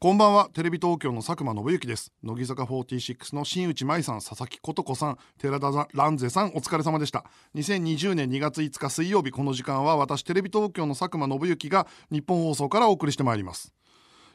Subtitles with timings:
[0.00, 0.48] こんばんは。
[0.54, 2.12] テレビ東京の佐久間信之です。
[2.22, 7.24] 乃木坂46の新内舞さん佐々木琴子さん寺田蘭世さんお疲れ様でした。
[7.56, 13.74] 2020年2月5日水曜日この時間は私テレビ東京の佐久間信之が日本放送からお送りしてまいります。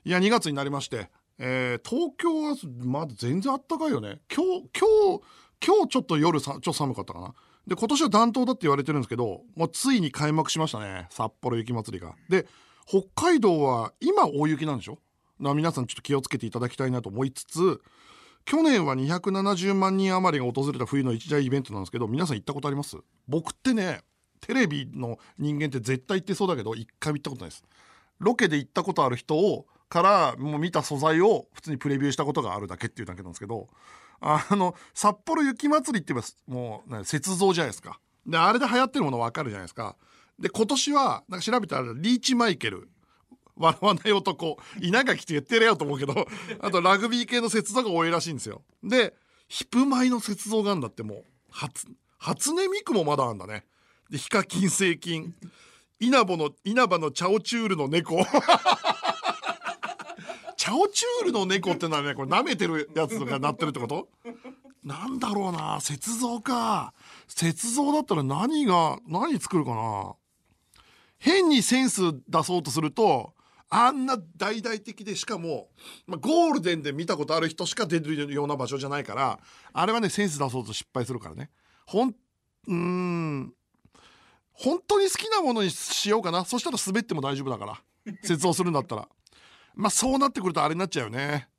[0.04, 4.20] いや2月になりましてえー、東京はまだ全然あったかいよね。
[4.36, 5.22] 今日今日
[5.66, 7.34] 今日ちょっと夜さちょっと寒かったかな。
[7.68, 11.08] で今年は暖冬だって言われてるんですけどもうついに開幕しましたね。
[11.10, 12.16] 札幌雪まつりが。
[12.28, 12.48] で
[12.86, 15.00] 北海道は今大雪なんでしょ？
[15.54, 17.82] 皆さんちょっと気をつけていただきたいなと思いつつ
[18.46, 22.98] 去年は270万人余りが訪れた冬の一大イベントなんですけど皆さん行ったことあります？
[23.28, 24.02] 僕ってね
[24.42, 27.64] テレビの人間って絶対行ってそうだけど一回も行ったことないです。
[28.20, 33.68] ロケで行ったことある人をからもう見た素材を普通にプレビューしたことがあるだけっていうだけなんですけど
[34.20, 38.00] あの札幌雪まつりって言えばもう雪像じゃないですか。
[38.26, 39.96] であれで流行ってるもの分かるじゃないですか。
[40.40, 42.90] で今年はなんか調べたらリーチマイケル。
[43.56, 46.28] 笑わない男稲垣って言ってるよと思うけど
[46.60, 48.64] あとラグビー系の雪像が多いらしいんですよ。
[48.84, 49.14] で
[49.48, 53.66] ヒプマイの雪像があるんだってもう初初音ミクもまだあるんだね。
[54.10, 55.36] でヒカキンセイキン。
[56.00, 58.24] 稲葉の稲葉のチャオチュールの猫。
[60.58, 64.10] チャオチュールの猫ってのはねこれ舐めてるやつが鳴ってるってこと？
[64.84, 66.94] なんだろうな雪像か。
[67.42, 70.16] 雪像だったら何が何作るかな。
[71.20, 73.33] 変にセンス出そうとすると
[73.76, 75.70] あんな大々的でしかも、
[76.06, 79.40] まあ、ゴールデンで見たことある人しか出るような場所じゃないから
[79.74, 81.50] あれはねセンス出そうと失敗するからね。
[81.88, 82.14] ほん
[82.68, 83.54] うん。
[84.52, 86.46] 本当に好きなものにしようかな。
[86.46, 87.82] そしたら滑っても大丈夫だから。
[88.06, 89.08] 雪像するんだったら。
[89.74, 91.50] まあそうなってくるとあれになっちゃうよね。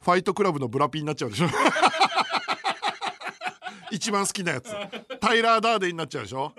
[0.00, 1.48] ファイトクラブのブラピになっちゃうでしょ。
[3.90, 4.72] 一番好きなやつ。
[5.20, 6.52] タイラー・ダーデンになっちゃうでしょ。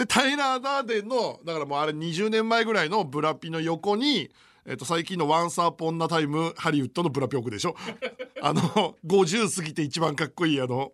[0.00, 4.30] でタイラー・ダーデンのだからもうあれ20年前ぐらいのブラピの横に
[4.66, 7.74] えっと、最近の「ワンサーポンナタイムハリウッド」のブラピョクでしょ？
[8.40, 10.92] あの50過ぎて一番かっこいいあの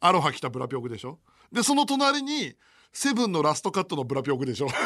[0.00, 1.18] アロハ着たブラピョクでしょ？
[1.52, 2.54] でその隣に
[2.92, 4.68] セブンのラストカットのブラピョクでしょ？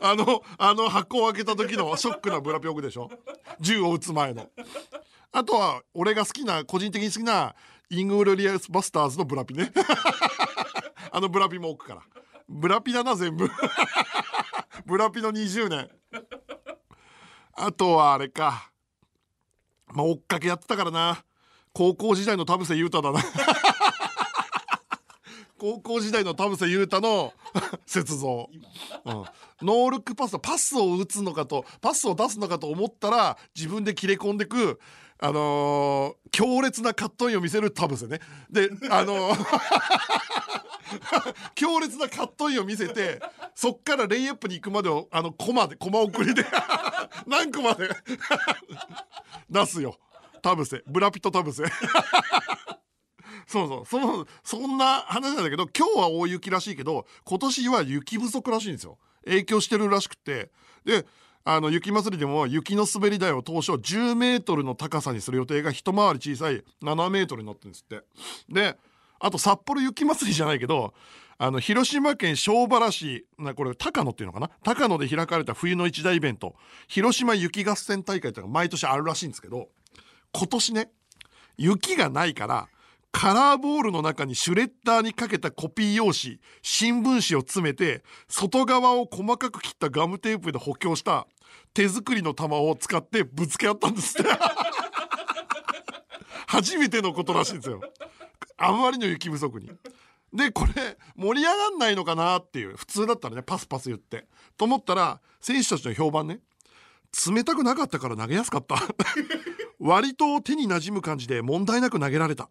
[0.00, 3.10] あの、あの箱を開けた時のショックなブラピョクでしょ？
[3.60, 4.48] 銃を撃つ前の。
[5.32, 7.54] あとは、俺が好きな、個人的に好きな、
[7.90, 9.72] イングルリアスバスターズのブラピね。
[11.10, 12.02] あのブラピも置くから。
[12.48, 13.48] ブラピだな、全部。
[14.86, 15.90] ブラピの20年。
[17.54, 18.70] あとはあれか。
[19.88, 21.24] まあ、追っかけやってたからな。
[21.72, 23.20] 高校時代の田臥勇太だな。
[25.58, 27.34] 高校時代の田臥勇太の
[27.92, 28.48] 雪像、
[29.04, 34.78] うん、ノールックパスパスを打つのかとパスを出すのかと思ったら自分で切れ込んでく
[35.20, 38.20] あのー、強烈なカットインを見せる田臥ね。
[38.50, 39.58] で あのー
[41.54, 43.20] 強烈なカットインを見せて
[43.54, 46.44] そっからレイアップに行くまでをあのコマでコマ送りで
[47.26, 47.88] 何個まで
[49.50, 49.98] 出すよ。
[50.40, 51.64] 田臥ブラピット田臥
[53.46, 53.86] そうそう。
[53.86, 58.98] そのそんな話なんだけど今日は大雪らしいけど今年は雪不足らしいんですよ。
[59.24, 60.50] 影響してるらしくて。
[60.84, 61.06] で
[61.50, 68.04] あの雪祭りでも雪の滑り台を当初10メートルの高さにする予定が一回り小さい7メートルになってるんですって。
[68.52, 68.76] で
[69.18, 70.92] あと札幌雪祭りじゃないけど
[71.38, 74.50] あの広島県庄原市なこれ高野っていうのかな？
[74.62, 76.54] 高野で開かれた冬の一大イベント。
[76.86, 79.70] 広島雪合戦大会っていうのが毎年あるらしいんですけど
[80.32, 80.90] 今年ね
[81.56, 82.68] 雪がないから
[83.10, 91.26] カラーボールの中にシュレッダーにかけたコピー用紙新聞紙を詰めて外側を細かく切ったガムテープで補強した
[91.74, 94.20] 手作りの玉を使ってぶつけ合ったんです。
[94.20, 94.30] っ て
[96.46, 97.80] 初めてのことらしいんですよ。
[98.56, 99.70] あんまりの雪不足に。
[100.32, 104.26] でこれ盛り上がんないのかなっていう普通だったらねパスパス言って。
[104.56, 106.40] と思ったら選手たちの評判ね。
[107.34, 108.76] 冷たくなかったから投げやすかった。
[109.78, 112.50] 割と手に馴染む感じで問題なく投げられた。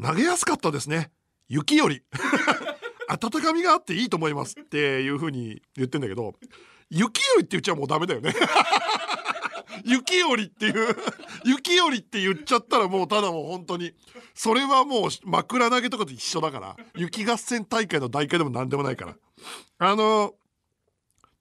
[0.00, 1.10] 投げやすかったですね。
[1.48, 2.02] 雪より。
[3.08, 6.36] 温かみがあっていいと思いますっていう風に言ってんだけど
[6.90, 8.34] 雪よりって言っちゃもうダメだよね。
[9.84, 10.96] 雪よりっていう
[11.44, 13.94] 雪よりって言っちゃったらもうただもう本当に。
[14.34, 16.76] それはもう枕投げとかと一緒だから。
[16.96, 19.16] 雪合戦大会の大会でも何でもないから。
[19.78, 20.34] あの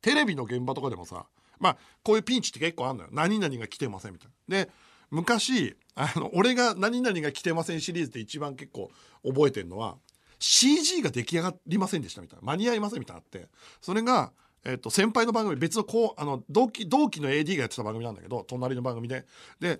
[0.01, 1.25] テレビの現場とかでもさ
[1.59, 3.09] まあこういうピンチって結構あるのよ。
[3.11, 4.57] 何々が来てませんみたいな。
[4.65, 4.71] で
[5.09, 8.91] 昔あの俺が何々が来てませんシリーズで一番結構
[9.25, 9.97] 覚えてるのは
[10.37, 12.45] CG が出来上がりませんでしたみたいな。
[12.45, 13.49] 間に合いませんみたいなって。
[13.81, 14.31] それが
[14.65, 19.25] えっと、先輩の番組別のこうあの同期同期の AD がやってた番組なんだけど隣の番組で。
[19.59, 19.79] で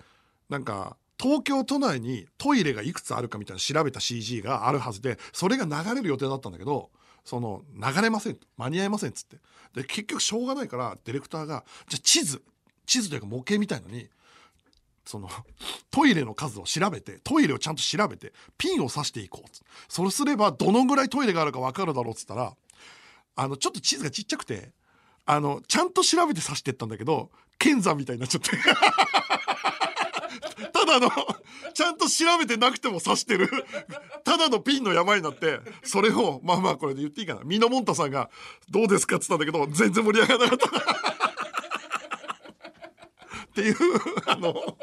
[0.49, 6.89] なんか東京都内にトイレがいくつあるかみたいな調べた CG があるはずでそれが流れる予定だったんだけど
[7.25, 9.37] その流れません間に合いませんっつって。
[9.75, 12.41] で結局しょうがないからディレクターがじゃあ地図
[12.85, 14.07] 地図というか模型みたいのに
[15.05, 15.29] その
[15.91, 19.49] トイレの数を調べてトイレをちゃんと調べてピンを刺していこう
[19.87, 22.53] そうすればどのぐらいトイレがあるか分かるだろうっつったら
[23.39, 24.73] あのちょっと地図がちっちゃくて
[25.25, 28.49] あのちゃんと調べて刺してったんだけど剣山みたいになっちゃって。
[30.73, 31.09] ただの
[31.73, 33.49] ちゃんと調べてなくても刺してる。
[34.25, 37.41] ただのピンの山になってそれをまあまあこれで言っていいかな。
[37.45, 38.29] ミノモンタさんが
[38.69, 40.67] 「どうですか?」っつったんだけど全然盛り上がらなかった。
[43.45, 43.75] っていう
[44.27, 44.77] あの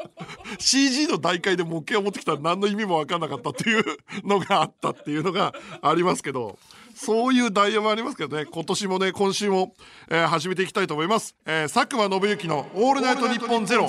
[0.57, 3.83] CG の大会で模型を持ってきたら何の意味も分かんなかったっていう
[4.23, 5.53] のがあったっていうのが
[5.83, 6.57] ありますけど。
[6.97, 8.45] そういうダイヤもありますけどね。
[8.45, 9.75] 今年もね今週も、
[10.09, 13.87] えー、始めていきたいと思います、えー、佐久間信之の「オールナイトニッポンゼロ。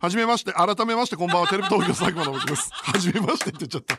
[0.00, 1.48] はじめまして改めましてこんばんは。
[1.48, 2.70] テレビ東京佐久間信之です。
[2.72, 3.98] はじめましてって言っちゃった。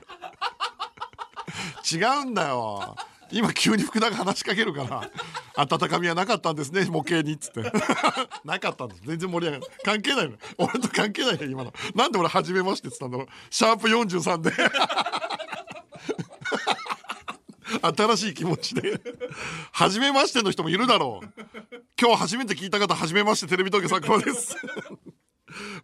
[2.15, 2.95] 違うんだよ。
[3.31, 5.07] 今急に福田が話しかけるから
[5.55, 7.61] 温かみはなかったんですね模型にっつって。
[8.43, 9.01] なかったんです。
[9.05, 10.37] 全然盛り上がる関係ないの。
[10.57, 11.71] 俺と関係ないよ今の。
[11.93, 13.27] なんで俺初めましてっつったんだろう。
[13.51, 14.51] シャープ43で。
[17.81, 18.99] 新しい気持ちで。
[19.71, 21.43] 初めましての人もいるだろう。
[21.99, 24.55] 今日初めて聞いた方初めましてテレビ東京佐久間です。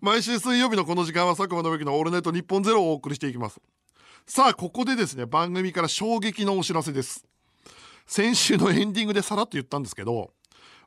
[0.02, 3.60] 毎週水曜日のこの時間は佐久間信之のオールナイト日本ゼロをお送りしていきます。
[4.26, 7.26] さあここでですね番組から衝撃のお知らせです。
[8.08, 10.32] 先週のエンディングでさらっと言ったんですけど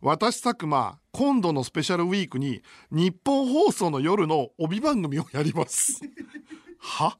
[0.00, 6.00] 私佐久間今度のスペシャルウィークに日本放送の夜の帯番組をやります。
[6.78, 7.18] は？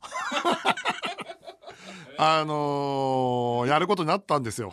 [2.16, 4.72] あのー、やることになったんですよ。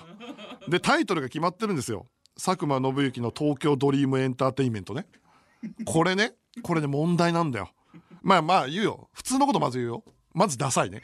[0.67, 2.07] でタイトルが決まってるんですよ。
[2.35, 5.07] 佐久間信之の東京ドリームエンターテインメントね。
[5.85, 7.69] これねこれね問題なんだよ。
[8.21, 9.09] まあまあ言うよ。
[9.13, 10.03] 普通のことまず言うよ。
[10.33, 11.01] まずダサいね。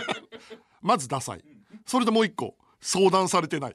[0.82, 1.44] まずダサい。
[1.86, 2.56] それでもう一個。
[2.80, 3.74] 相談されてない。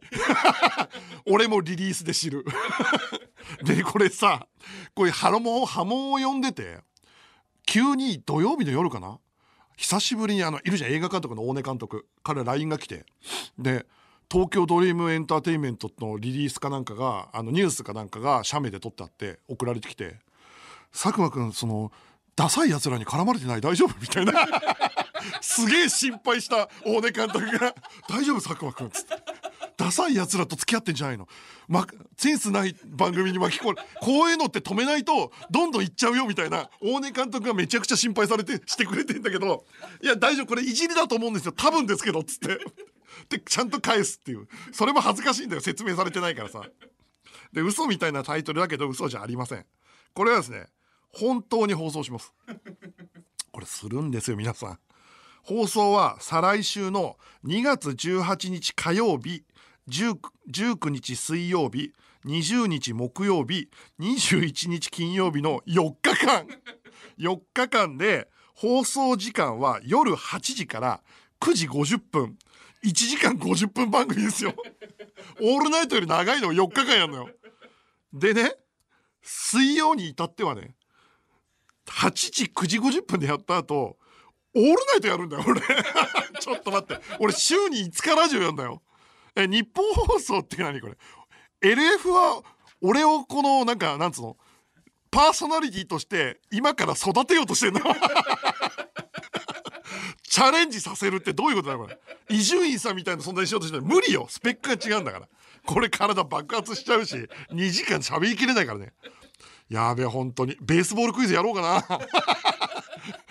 [1.25, 2.45] 俺もリリースで知る。
[3.65, 4.47] でこれさ
[4.93, 6.79] これ波紋波紋を呼んでて
[7.65, 9.19] 急に土曜日の夜かな
[9.79, 12.05] 久しぶりにあのいるじゃん映画監督の大根監督。
[12.21, 13.05] から LINE が来て。
[13.57, 13.85] で
[14.29, 20.17] 東京ドリームエンターテインメントのリリースかなんかがあのニュースかなんかが写メで撮ってあって送られてきて。
[20.91, 21.91] 佐久間君その
[22.35, 23.61] ダサい奴らに絡まれてない？
[23.61, 23.95] 大丈夫？
[24.01, 24.33] みたいな。
[25.41, 27.73] すげえ心配した大根監督が
[28.09, 28.41] 「大丈夫？
[28.41, 29.13] 佐久間君」っつって
[29.79, 31.25] 「ダサい奴らと付き合ってんじゃないの、
[31.69, 31.87] ま、
[32.17, 39.65] センスない番組に巻き込むこういうのって止めないとどんどんいっちゃうよ」みたいな大根監督がめちゃくちゃ心配されてしてくれてんだけど
[40.03, 41.53] 「いや大丈夫これいじりだと思うんですよ。
[41.53, 42.59] 多分ですけど」っつって。
[43.29, 44.47] でちゃんと返すっていう。
[44.71, 45.61] それも恥ずかしいんだよ。
[45.61, 46.61] 説明されてないからさ。
[47.53, 49.65] で嘘みたいなタイトルだけど嘘じゃありません。
[50.13, 50.67] これはですね
[51.09, 52.33] 本当に放送します。
[53.51, 54.79] これするんですよ皆さん。
[55.43, 59.43] 放送は再来週の2月18日火曜日
[59.89, 60.17] 19
[60.51, 61.93] 19日水曜日
[62.25, 63.69] 20日木曜日
[63.99, 66.47] 21日金曜日の4日間。
[67.17, 71.01] 4日間で放送時間は夜8時から
[71.39, 72.37] 9時50分。
[72.83, 74.53] 1時間50分番組ですよ。
[75.41, 77.29] オールナイトより長いの4日間やるのよ。
[78.13, 78.53] でね
[79.21, 80.75] 水曜に至ってはね
[81.85, 83.97] 8時9時50分でやった後
[84.55, 85.61] オールナイトやるんだよ俺。
[86.39, 87.03] ちょっと待って。
[87.19, 88.81] 俺週に5日ラジオやんだよ。
[89.43, 90.97] え日本放送って何これ
[91.61, 92.41] ？LF は
[92.81, 94.37] 俺をこのなんかなんつうの？
[95.11, 97.81] パーソナリティとして今から育てようとしてんだ
[100.23, 101.97] チャレンジさせるってどういうことだこれ？
[102.29, 104.27] 伊集院さんみたいな存在にしようとして無理よ。
[104.29, 105.27] スペックが違うんだから。
[105.65, 107.15] これ体爆発しちゃうし
[107.51, 108.93] 2時間喋りきれないからね。
[109.69, 110.55] やべえ本当に。
[110.61, 111.83] ベースボールクイズやろうかな。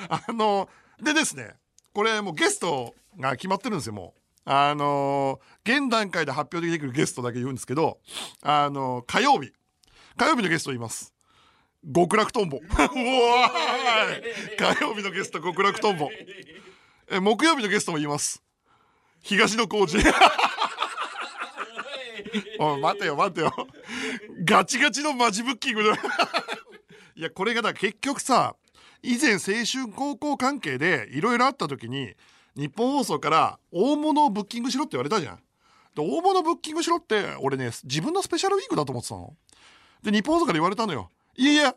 [0.28, 0.68] あの
[1.00, 1.54] でですね
[1.94, 4.17] これもうゲストが決まってるんですよもう。
[4.50, 7.98] あの現段階で発表できるゲストだけ言うんですけど
[8.40, 9.52] あの火曜日。
[10.16, 11.12] 火曜日のゲスト言います。
[11.94, 12.58] 極楽とんぼ。
[12.72, 12.82] 火
[14.80, 16.10] 曜日のゲスト極楽とんぼ。
[17.10, 18.42] え木曜日のゲストも言います。
[19.20, 19.98] 東野幸治
[22.58, 22.80] おい。
[22.80, 23.52] 待てよ待てよ。
[24.44, 25.94] ガチガチのマジブッキングだ
[27.16, 28.56] いやこれがだ結局さ
[29.02, 29.38] 以前青
[29.70, 32.14] 春高校関係でいろいろあった時に
[32.58, 35.36] 日本放送から大物をブッキングしろって言われたじゃん。
[35.36, 35.42] で
[36.02, 39.34] 大物ブッキングしろって俺ね自分のスペシャルウィークだと思ってたの。
[40.02, 41.08] で日本放送から言われたのよ。
[41.36, 41.74] いやいや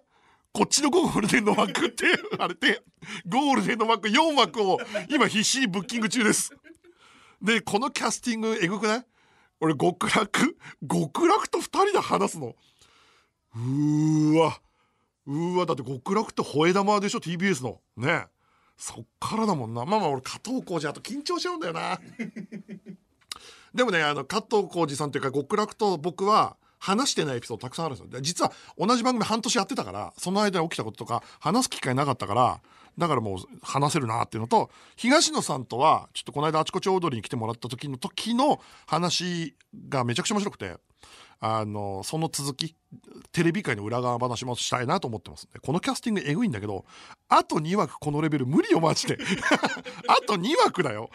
[0.54, 2.82] こっちのゴールデンの枠って 言われて
[3.28, 6.52] ゴールデンの枠4枠を今必死にブッキング中です。
[7.42, 9.06] でこのキャスティングえぐくない？
[9.60, 10.58] 俺極楽？
[10.90, 12.56] 極楽と2人で話すの
[13.56, 14.60] うーわ
[15.28, 18.26] うわだって極楽って吠え玉でしょ？TBS のね
[18.82, 19.86] そっからだもんな。
[19.86, 22.00] まあまあ俺加藤浩次あと緊張しちゃうんだよな。
[23.76, 28.22] でもねあの加藤浩次さんというか極楽と僕は話してないエピソードたくさんあるんですよ。
[28.22, 32.60] 実は同じ番組半年やってたからその間に起きたこととか話す機会なかったから
[32.98, 39.56] だからもう話せるなっていうのと東野さんとはちょっとこの間あちこちオードリーに来てもらった時の時の話
[39.90, 40.76] がめちゃくちゃ面白くて
[41.44, 42.76] あのその続き
[43.32, 46.86] テレビ界の裏側話もしたいなと思ってますこのキャスティングえぐいんだけど
[47.30, 49.18] あと2枠このレベル無理よマジで。
[50.08, 51.10] あと2枠だよ。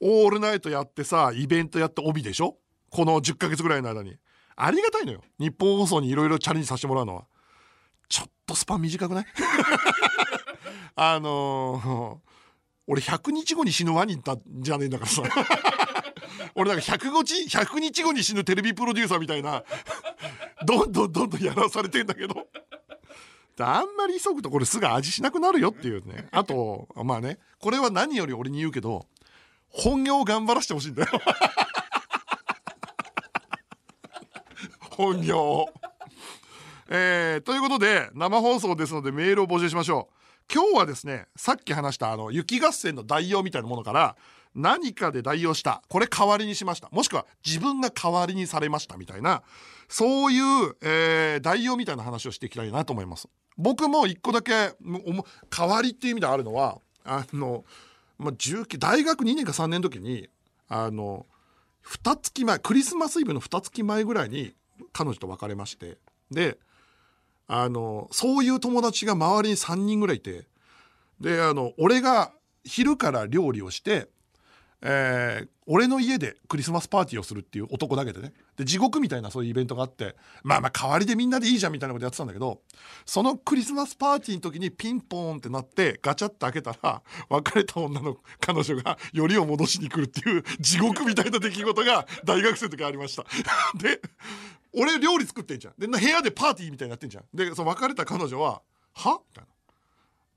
[0.00, 2.56] オールナイトやってさイベントやって帯でしょ？
[2.90, 4.16] この10ヶ月ぐらいの間に。
[4.56, 5.22] ありがたいのよ。
[5.38, 7.26] 日本放送にいろいろチャレンジさせてもらうのは。
[8.08, 9.26] ちょっとスパン短くない？
[10.96, 12.18] あのー、
[12.88, 15.22] 俺100日後に死ぬワニだじゃねえんだからさ。
[16.54, 19.64] 俺なんか100日 ,100 日後に死ぬテレビプロデューサーみたいな
[20.64, 22.46] どんどんどんどんやらされてんだけど。
[23.62, 26.28] あんまり急ぐとこれすぐ味しなくなるよっていうね。
[26.32, 29.04] あとまあねこれは何より俺に言うけど
[29.68, 31.10] 本業を頑張らせてほしいんだよ。
[34.90, 35.66] 本業
[36.88, 40.14] えー、ということで生放送ですのでメールを募集しましょう。
[40.52, 44.16] 今日はですねさっき話したあの雪合戦の代用みたいなものから
[44.54, 45.82] 何かで代用した。
[45.88, 46.88] これ代わりにしました。
[46.90, 49.42] もしくは自分が代わりにされましたみたいな。
[49.88, 53.28] そういう、えー、代用みたいな話をしていきたいなと思います。
[53.56, 54.72] 僕も一個だけ
[55.50, 57.64] 代わりっていう意味であるのはあの、
[58.18, 58.32] まあ、
[58.78, 60.28] 大学2年か3年の時に
[60.68, 61.26] あの
[61.84, 64.54] 2月前クリスマスイブの2月前ぐらいに
[64.92, 65.98] 彼女と別れまして。
[66.30, 66.58] で
[67.52, 70.48] あのそういう友達が周りに3人ぐらいいて。
[71.20, 72.32] であの俺が
[72.64, 74.08] 昼から料理をして
[74.82, 82.60] えー、俺の家でクリスマスパーティーをするっていう男だけでねで地獄みたいなそういうイベントがあってまあまあ代わりでみんなでいいじゃんみたいなことやってたんだけど
[83.04, 93.24] そのクリスマスパーティーの時にピンポーンってなってガチャッと開けたら別れた女の彼女がよりを戻しに来るっていう地獄みたいな出来事が大学生の時ありました
[93.78, 94.00] で
[94.72, 98.62] 俺料理作ってんじゃんで部屋でパーティーみたいになってんじゃんでその別れた彼女は
[98.94, 99.50] 「は?」みたいな。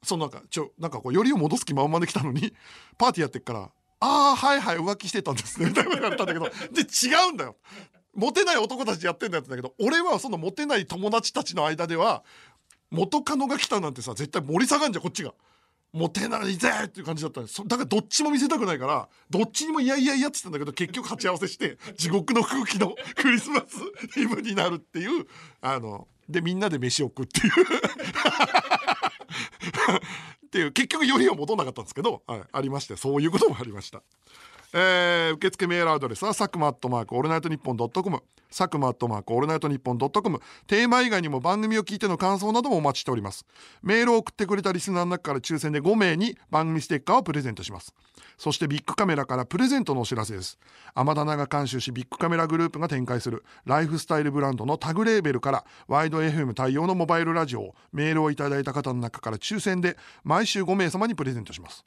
[0.03, 2.53] そのなんかちょなんかこうよりを戻す気満々で来たのに
[2.97, 3.71] パーティーやってっから
[4.05, 5.67] ああはいはい浮気してたんですね。
[5.67, 6.45] みたいな言われたんだけど。
[6.45, 7.55] で違うんだよ。
[8.13, 12.24] モテない男たちやってんだやつだけど俺はそのモテない友達たちの間では
[12.91, 15.33] 元カノが来たなんてさ絶対盛り下がんじゃんこっちが。
[15.93, 17.62] モテないぜっていう感じだったんです。
[17.65, 25.27] だからどっちも見せたくないからどっちにもいやいやいやって言ったんだけど結局鉢合わせして地獄の空気の クリスマスイブになるっていう
[25.62, 27.53] あのでみんなで飯を食うっていう。
[30.53, 34.03] っていう結局よりは戻んなかったんですけど、はい、ありましてそういうこともありました。
[34.75, 38.23] えー、受付メールアドレスは佐久間アットマークオールナイトニッポンドットコム。
[38.50, 40.39] 佐久間アットマークオールナイトニッポンドットコム。
[40.65, 43.45] テーマ以外にも番組を聞いての感想などもお待ちしております。
[43.83, 47.93] メールを送ってくれたリスナーの中から抽選で5名に番組ステッカーをプレゼントします。
[48.35, 50.57] そしてビックカメラからプレゼントのお知らせです。
[50.95, 53.43] amadana が監修しビックカメラグループが展開する。
[53.65, 61.83] ライフスタイルブランドのタグレーベルからワイド FM 対応のモバイルラジオをメールをいただいた方の中から抽選で毎週5名様にプレゼントします。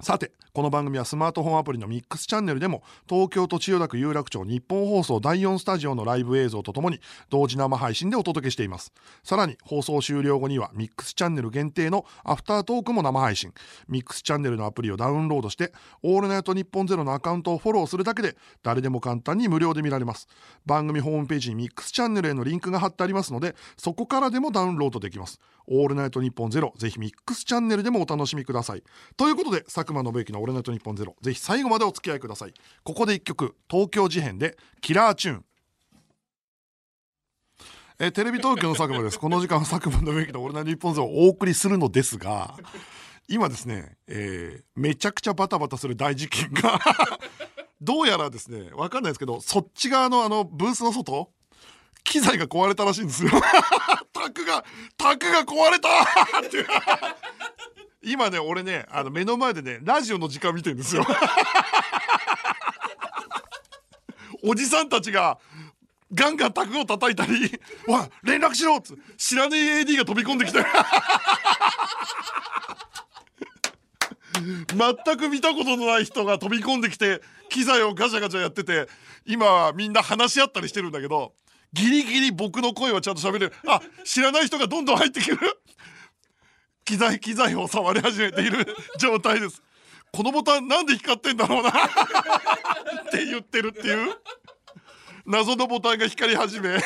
[0.00, 8.92] さてこの番組はスマートフォンアプリのミックスチャンネルでも東京都千代田区有楽町日本放送第4スタジオのライブ映像とともに同時生配信でお届けしています。
[9.22, 13.52] さらに放送終了後にはミックスチャンネル限定のアフタートークも生配信。
[13.88, 15.72] ミックスチャンネルのアプリをダウンロードして
[16.02, 20.28] オールナイトニッポンゼロのアカウントをフォローするだけで誰でも簡単に無料で見られます。
[20.66, 25.40] 番組ホームページにミックスチャンネルへのリンクが貼ってありますのでそこからでもダウンロードできます。
[25.66, 28.82] オールナイトニッポンゼロぜひミックスチャンネルでもお楽しみください。
[29.16, 32.54] ということで佐久間信之のオールナイトニッポンゼロぜひ最後までお付き合いください。
[32.82, 35.44] ここで一曲東京事変でキラーチューン。
[38.00, 39.18] えテレビ東京の佐久間です。
[39.18, 42.56] この時間は佐久間信之のオールナイトニッポンゼロをお送りするのですが
[43.28, 46.78] 今ですね、えー、めちゃくちゃバタバタする大事件が
[47.80, 51.30] どうやらですねわかんないですけどそっち側のあのブースの外
[52.02, 53.30] 機材が壊れたらしいんですよ。
[54.24, 54.64] タクが
[54.96, 55.88] タクが壊れた。
[56.40, 56.66] って
[58.02, 61.04] 今ね俺ねあの目の前でねラジオの時間見てるんですよ。
[64.42, 65.38] おじさんたちが
[66.12, 70.64] ガンガンタクを叩いたり「わ連絡しろ!」っつ知らねえ AD が飛び込んできて
[75.04, 78.88] 全く見たことのない人が飛び込んできて機材をガチャガチャやってて
[79.24, 81.32] 今みんな話し合ったりしてるんだけど
[81.74, 83.52] ギリギリ僕の声はちゃんと喋れる。
[83.66, 85.38] あ知らない人がどんどん入ってくる。
[86.86, 88.64] 機材機材を触り始めている
[88.98, 89.60] 状態です。
[90.12, 91.70] このボタンなんで光ってんだろうな。
[91.74, 91.74] っ
[93.10, 94.16] て言ってるっていう。
[95.26, 96.68] 謎のボタンが光り始め。
[96.70, 96.80] え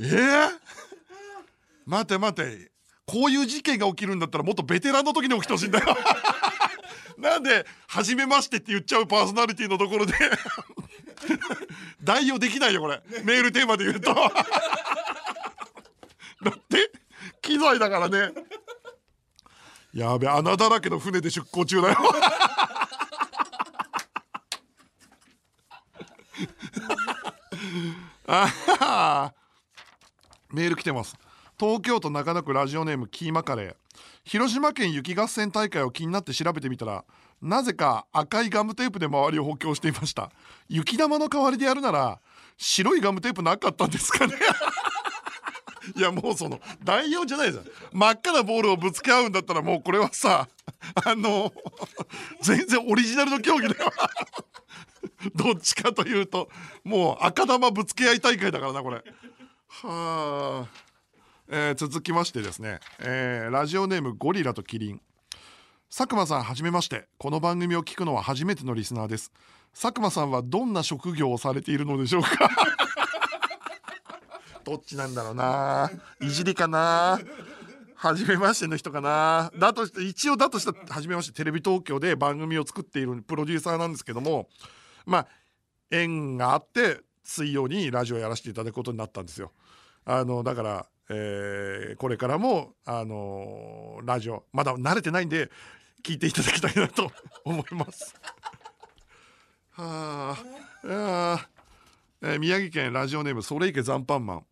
[0.00, 0.50] ー、
[1.84, 2.72] 待て待て。
[3.04, 5.94] こういう事件が起きるんだったらもっとベテランの時に起きてほしいんだよ。
[7.18, 10.14] なんで「初めまして」って言っちゃうパーソナリティのところで。
[12.02, 13.02] 代用できないよこれ。
[13.24, 14.14] メールテーマで言うと。
[14.14, 14.32] だ
[16.50, 16.90] って
[17.40, 18.32] 機材だからね。
[19.92, 21.98] やべ穴だらけの船で出港中だよ。
[28.26, 29.32] あ
[30.52, 31.16] メール来てます。
[31.58, 33.76] 東京都中野区ラジオネームキーマカレー。
[34.24, 37.04] 広島県雪合戦大会を気になって調べてみたら
[37.44, 40.32] なぜか赤いガムテープで周りを補強していました。
[40.66, 42.20] 雪玉の代わりでやるなら
[42.56, 44.34] 白いガムテープなかったんですかね。
[45.94, 47.66] いやもうその代用じゃないです。
[47.66, 50.48] よ真っ赤なボールをぶつけ合うんだったらもうこれはさ
[51.04, 51.52] あの
[52.40, 53.92] 全然オリジナルの競技だよ
[55.34, 56.48] どっちかというと
[56.82, 59.04] もう赤玉ぶつけ合い大会だからなこれ。
[59.68, 60.68] はあ、
[61.48, 65.02] えー、続きましてですね、えー、ラジオネームゴリラとキリン。
[65.96, 67.06] 佐久間さんはじめまして。
[67.18, 69.30] この番組を聞くのは初めてのリスナーです。
[69.80, 72.50] 佐久間さんはどんな職業をされているのでしょうか？
[74.66, 75.88] どっちなんだろうな。
[76.20, 77.20] いじりかな。
[77.94, 79.52] 初めましての人かな。
[79.56, 84.48] だとして一応だとしたら初めましてテレビ東京で番組を作っているプロデューサーなんですけども
[85.06, 85.28] まあ
[85.92, 89.52] 縁があって水曜にラジオやらせていただくことになったんですよ。
[90.06, 95.52] あのだから、えー、これからもあのラジオまだ慣れてないんで
[96.04, 97.10] 聞いていただきたいなと
[97.44, 98.14] 思います。
[99.72, 100.36] は
[100.84, 101.48] あ、
[102.22, 104.46] えー、宮城県ラジオネームそれいけ残飯マン。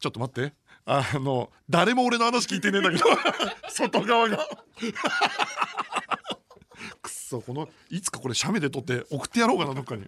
[0.00, 0.54] ちょっと待って。
[0.84, 3.04] あの誰も俺の話聞いてねえんだけど。
[3.70, 4.38] 外側が。
[7.00, 10.04] くっそこのいつかこれ写メで撮って送ってやろうかなどっかに、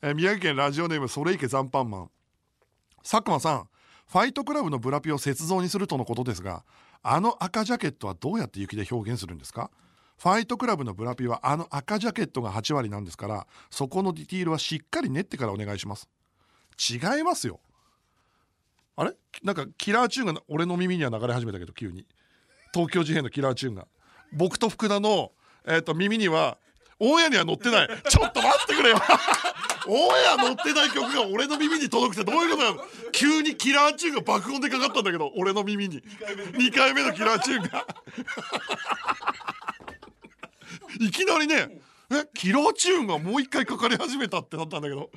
[0.00, 2.10] えー、宮城県ラジオネームそれいけ残飯マン。
[3.02, 3.68] 佐久間さん
[4.08, 6.64] ファイトクラブのブラピを雪像にするとのことですが
[7.02, 9.70] あの赤ジャケットはどうやって雪で表現するんですか？
[10.18, 16.08] ファイトクラブのブラピはあの赤ジャケットが8割なんですからそこのディティールはしっかり練ってからお願いします。
[16.78, 17.60] 違いますよ。
[18.96, 19.12] あれ？
[19.42, 22.06] なんかキラーチューンが俺の耳には流れ始めたけど急に。
[22.72, 23.86] 東京事変のキラーチューンが。
[24.32, 25.32] 僕と福田の、
[25.66, 26.58] えーと、耳には
[26.98, 27.88] オンエアには載ってない。
[28.08, 28.96] ちょっと待ってくれよ。
[29.86, 32.80] オンエア載ってない曲が俺の耳に届くってどういうことなの？
[33.12, 36.00] 急にキラーチューンが爆音でかかったんだけど俺の耳に。
[36.00, 37.86] 2回目のキラーチューンが。
[41.00, 41.80] いきなりね
[42.10, 45.10] えキラーチューンがもう一回かかり始めたってなったんだけど。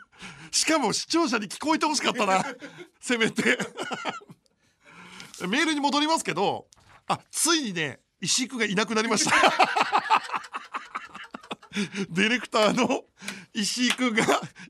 [0.50, 2.44] しかも視聴者に聞こえてほしかったな。
[3.00, 3.58] せめて。
[5.48, 6.68] メールに戻りますけど
[7.08, 9.32] あついにね石井君がいなくなりました。
[12.08, 13.04] ディレクターの
[13.52, 14.24] 石井君が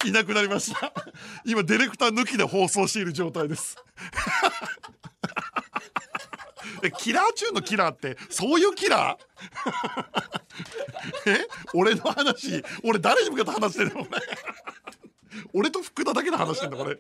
[0.06, 0.92] いなくなりました。
[1.44, 3.76] 今ディレクター抜きで放送している状態です
[6.96, 11.30] キラー中のキラーってそういうキラー？
[11.30, 11.46] え？
[11.74, 14.06] 俺の話俺誰に向かって話してるの？
[15.52, 16.96] 俺と福田だけで話してんだこれ。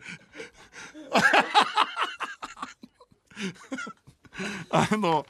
[4.70, 5.24] あの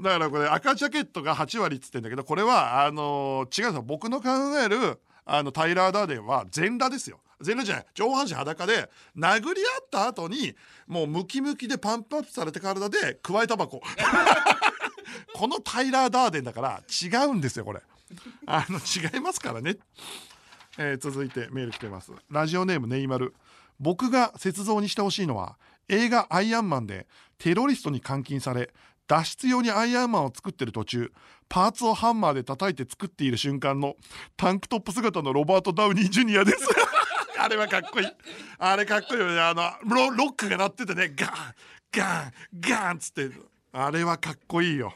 [0.00, 3.82] だからこれ赤ジャケットが8割っつってんだけどこれはあの違うんですよ。
[3.82, 7.20] 僕の考えるあのタイラー・ダーデンは全裸ですよ。
[7.40, 7.86] 全裸じゃない。
[7.94, 10.54] 上半身裸で殴り合った後に
[10.86, 13.80] もうムキムキでパンプアップされて体で加えたばこ。
[15.34, 17.80] このタイラー・ダーデンだから違うんですよこれ。
[18.46, 19.76] あの違いますからね。
[20.78, 22.12] えー、続いてメール来てます。
[22.30, 23.34] ラジオネームネイマル。
[23.78, 25.56] 僕が雪像にしてほしいのは
[25.88, 27.06] 映画「アイアンマン」で
[27.38, 28.70] テロリストに監禁され
[29.10, 31.12] 脱出用にアイアンマンを作ってる途中
[31.48, 33.96] パーツをハンマーで叩いて作っている瞬間の
[34.36, 36.58] タンクトップ姿のロバート・ダウニー・ジュニアです。
[37.36, 38.08] あれはかっこいい。
[38.60, 39.40] あれかっこいいよね。
[39.40, 41.30] あのロロックが鳴っててねガン
[41.90, 43.30] ガンガンっつって。
[43.72, 44.94] あれはかっこいいよ。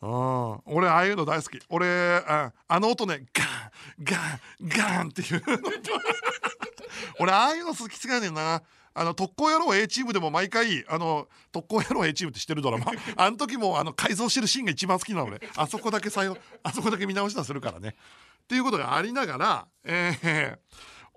[0.00, 0.74] うん。
[0.74, 1.60] 俺ああいうの大好き。
[1.68, 5.42] 俺ああの音ねガンガンガンっていう
[7.20, 8.62] 俺ああいうの好き違うねんな。
[8.94, 12.92] あの特攻野郎 A チームでも毎回あの特攻野郎 A チームって知ってるドラマ？
[13.16, 17.94] あの時もあの改造してるシーンが一番好きなのであそこだけ採用あそこだけ見直したりするからね。
[18.44, 20.58] っていうことがありながらえ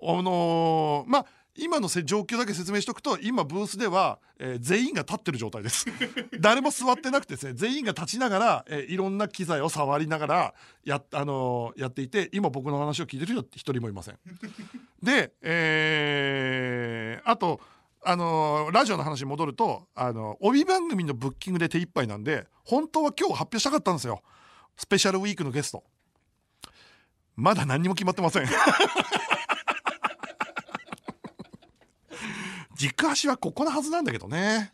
[0.02, 5.86] ー、あのー、まあ今の状況だけ説明しておくと今ブースでは、えー、全員が立ってる状態です。
[6.40, 14.18] 誰も座ってなくてですね全員が立ちながら、えー、いろんな機材を触りながらや,、あのー、やっていて今僕の話を聞いてる人って一人もいません。
[15.02, 17.60] で、えー、あと
[18.04, 24.22] あのラジオの話に戻るとあの帯番組のブッキングで手一杯なんで本当は今日発表したかったんですよ。
[24.76, 25.84] スペシャルウィークのゲスト。
[27.36, 28.46] まだ何にも決まってません
[32.82, 34.72] 軸足はここのはずなんだけどね。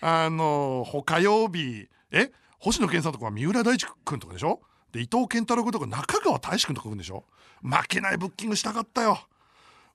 [0.00, 4.60] あの火曜日え星野源さんとかは三浦大知君とかでしょ？
[4.90, 7.22] で伊藤健太郎君とか中川大志君とか来るんでしょ？
[7.62, 9.20] 負けないブッキングしたかったよ。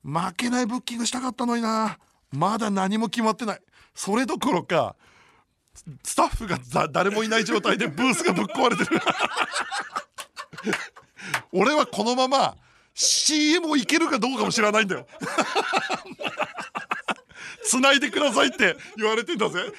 [0.02, 1.98] 負けないブッキングしたかったのにな。
[2.32, 3.60] まだ何も決まってない。
[3.94, 4.96] それどころか
[6.02, 9.00] スタッフが誰もいない状態でブースがぶっ壊れてる。
[11.52, 12.56] 俺はこのまま
[12.94, 15.06] CM をいけるかどうかも知らないんだよ。
[17.64, 19.60] 繋いでくださいって言われてんだぜ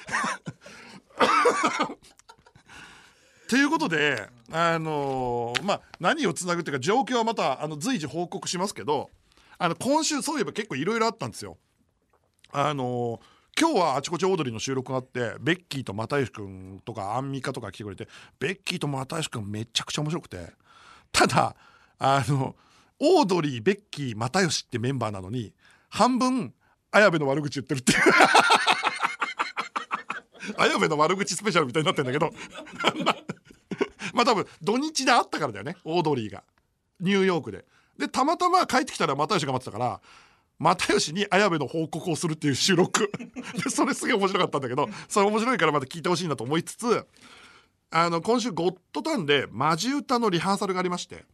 [3.48, 9.10] ということであのー、まあ何をつなぐっていうか状況はまたあの随時報告しますけど
[9.58, 11.58] あの今週そういえば結構いろいろあったんですよ。
[12.52, 18.08] あのー今日はあちこちオードリーの収録があってベッキーと又吉君とかアンミカとか来てくれて
[18.40, 20.52] ベッキーと又吉君めちゃくちゃ面白くて
[21.12, 21.54] ただ
[21.98, 22.56] あの
[22.98, 25.52] オードリーベッキー又吉ってメンバーなのに
[25.90, 26.54] 半分
[26.92, 27.98] 綾部の悪口言ってるっていう。
[30.58, 32.32] 綾部の悪口スペシャルみたいになってんだけど。
[34.12, 35.76] まあ多分土日で会ったからだよね。
[35.84, 36.44] オードリーが。
[37.00, 37.64] ニューヨークで。
[37.98, 40.00] でたまたま帰ってきたら又吉が待ってたから
[40.58, 43.10] 又吉に綾部の報告をするっていう収録。
[43.64, 47.06] でそれすげえ面白かったんだけどそれ面白いからまた聞いてほしいなと思いつつ
[47.90, 51.24] あの今週ゴッドタンでマジ歌のリハーサルがありまして。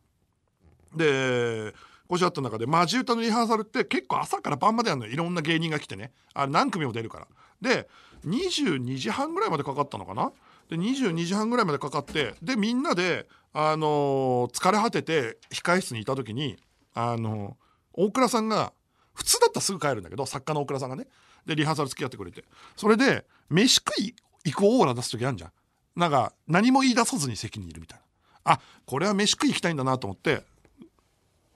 [0.95, 1.75] で
[2.09, 6.13] 今週あった中でマジ歌のリハーサルって結構朝から晩までやるのいろんな芸人が来てね。
[6.33, 7.27] あ何組も出るから。
[7.61, 7.89] で
[8.27, 10.33] 22時半ぐらいまでかかったのかな？
[10.71, 16.57] で22時半ぐらいまでかかってでみんなで、あのー、疲れ果てて控室にいた時に、
[16.95, 18.73] あのー、大倉さんが
[19.13, 21.07] 普通だったらすぐ帰るんだけど作家の大倉さんがね。
[21.45, 22.45] でリハーサル付き合ってくれて。
[22.77, 25.53] それで飯食い行くオーラ出す時あるじゃん。
[25.95, 28.05] なんか何も言い出さずに席にいるみたいな。
[28.53, 30.43] あこれは飯食い行きたいんだなと思って「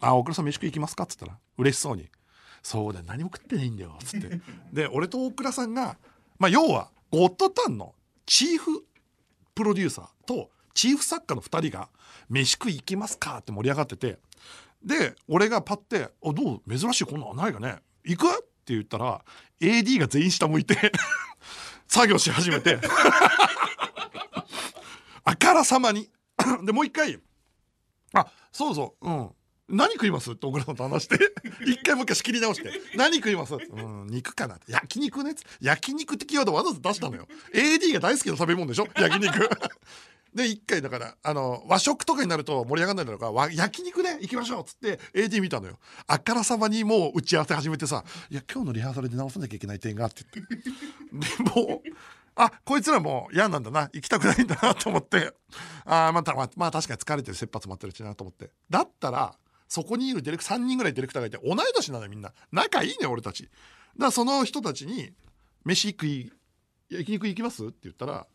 [0.02, 2.08] あ大倉さん飯食い行きますか?」っつったら嬉しそうに
[2.62, 4.40] 「そうだよ何も食ってないんだよ」っつって。
[4.72, 5.96] で俺と大倉さんが
[6.38, 7.94] まあ要はゴッドタンの
[8.26, 8.84] チーフ
[9.54, 11.88] プロデューサーとチーフ作家の2人が
[12.28, 14.18] 「飯食い行きますか?」って盛り上がってて。
[14.82, 17.80] で俺がパッて「あどう珍しいこんなのないかね。
[18.04, 19.24] 行く?」って言ったら
[19.60, 20.90] AD が全員下向いて
[21.86, 22.80] 作業し始めて。
[25.24, 26.10] あからさまに。
[26.64, 27.20] でもう一回
[28.14, 29.30] 「あそうそううん
[29.72, 30.30] 何食います？
[30.32, 31.18] って小倉さんと話して
[31.66, 33.54] 一回もう一回仕切り直して何食います？
[33.54, 34.58] うん肉かな。
[34.68, 37.26] 焼肉ね焼肉ってキーワードわざわざ出したのよ。
[37.54, 38.86] AD が大好きな食べ物でしょ？
[38.96, 39.48] 焼肉。
[40.34, 45.78] で一回だからあの和食とかになると盛り上がらないだろうから焼肉ね行きましょうっつって AD 見たのよ。
[46.06, 50.56] あからさまにもう打ち合わせ始めてさ「いや今日のリハーサルで直さなきゃいけない点が」って言って。
[51.44, 51.82] でも
[52.34, 53.90] あこいつらも嫌なんだな。
[53.92, 55.34] 行きたくないんだなと思って。
[55.84, 57.34] あまたまあ、まあ確かに疲れてる。
[57.36, 58.50] 切羽詰まってるしなと思って。
[58.70, 59.34] だったら
[59.72, 62.34] そこにいるディレク3人ぐらいディレクターがいて同い年なのよみんな。
[62.52, 63.44] 仲いいね俺たち。
[63.44, 63.54] だか
[63.96, 65.14] らその人たちに
[65.64, 66.30] 「飯食い
[66.90, 68.26] 焼肉行きます?」って言ったら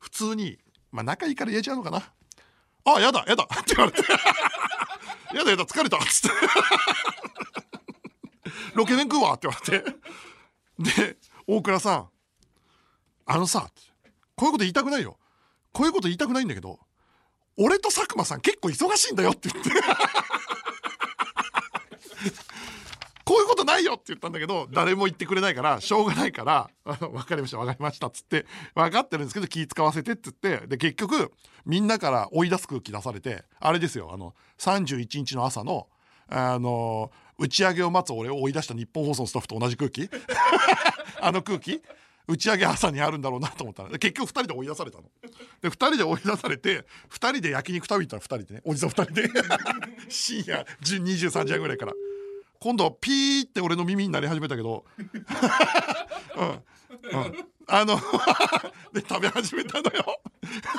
[0.00, 0.58] 普通に
[0.90, 2.14] まあ仲いいから言えちゃうのかな
[2.86, 4.02] 「あやだやだ」って言われて
[5.36, 6.36] 「やだやだ疲れた」っつって
[8.72, 9.60] 「ロケ弁食うわ」って言わ
[10.82, 11.02] れて。
[11.04, 12.08] で大倉さん
[13.26, 13.70] あのさ
[14.34, 15.18] こういうこと言いたくないよ。
[15.72, 16.80] こういうこと言いたくないんだけど
[17.58, 19.70] 俺と佐久間さん結構忙しいんだよって言って。
[23.26, 31.32] こういうことないよって言ったんだけど誰も言ってくれないからしょうがないから「分かりました分かりました」っつって分かってるんですけど気使わせてっつってで結局
[31.64, 35.88] みんなから追い出す空気出されてあれですよあの31日の朝の
[36.28, 40.08] あの打ち上げを待つ俺を追い出した日本放送スタッフと同じ空気？
[41.20, 41.82] あの空気？
[42.28, 45.04] 打ち上げ朝にあるんだろうなと思ったら結局2人で追い出されたの。
[45.62, 48.62] で2人で追い出されて2人で焼肉食べに行ったら2人でね。
[48.64, 49.30] おじさん2人で。
[50.08, 51.92] 深夜23時半ぐらいから。
[52.60, 54.84] 今度ピーって俺の耳になり始めたけど。
[56.36, 56.48] うん。
[56.48, 57.46] うん。
[57.68, 57.96] あの
[58.92, 60.20] で食べ始めたのよ。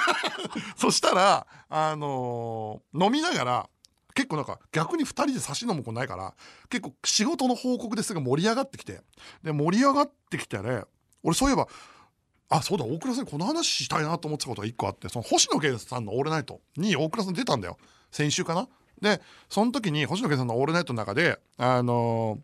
[0.78, 3.70] そしたらあのー、飲みながら
[4.14, 6.34] 結構なんか逆に2人で差し飲む子ないから
[6.70, 9.02] 結構仕事の報告ですが盛り上がってきて。
[9.44, 10.84] で盛り上がってきてね
[11.24, 11.68] 俺そういえば
[12.50, 17.78] あそうだ大倉さんにこの話したいなと思ってたことが1個あってその星野源さんの「オールナイト」に大倉さん出たんだよ。
[18.12, 18.70] 先週かな？
[19.02, 22.40] でその時に星野源さんの「オールナイト」の中であの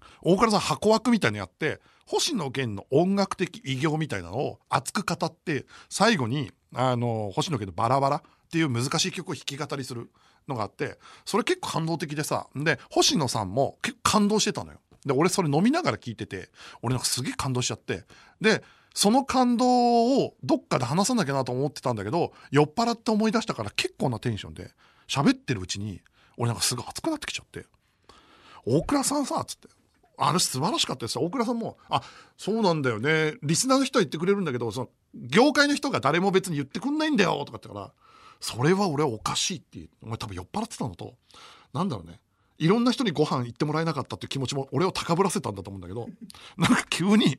[0.00, 8.16] ー、大倉さん箱枠みたいにやって星野源の音楽的偉業みたいなのを熱く語って最後に、あのー、星野源の「バラバラ」
[8.48, 10.10] っていう難しい曲を弾き語りする
[10.48, 14.80] のがあってそれ結構感動的でさで星野さんも結構感動してたのよ。
[15.04, 16.50] で俺それ飲みながら聞いてて
[16.82, 18.04] 俺なんかすげえ感動しちゃって
[18.40, 18.64] で
[18.94, 24.72] その感動をどっかで話さなきゃなと思ってたんだけど酔っ払って思い出したから結構なテンションで
[25.08, 26.00] 喋ってるうちに
[26.36, 27.66] 俺なんかすぐ熱くなってきちゃって
[28.64, 29.68] 「大倉さんさ」っつって
[30.18, 32.02] 「あれ素晴らしかったです大倉さんも「あ
[32.36, 33.34] そうなんだよね。
[33.42, 37.92] リスナーの人は言ってくれるんだけどその業界の人が誰も別に言ってくんないんだよ」とかってから
[38.40, 41.16] 「それは俺はおかしいってお前多分酔っ払ってたのと。
[41.72, 42.20] なんだろうね。
[42.58, 46.08] いろんな人にご飯行ってもらえなかったっていう気持ちも俺を高ぶらせたんだと思うんだけど。
[46.58, 47.38] なんか急に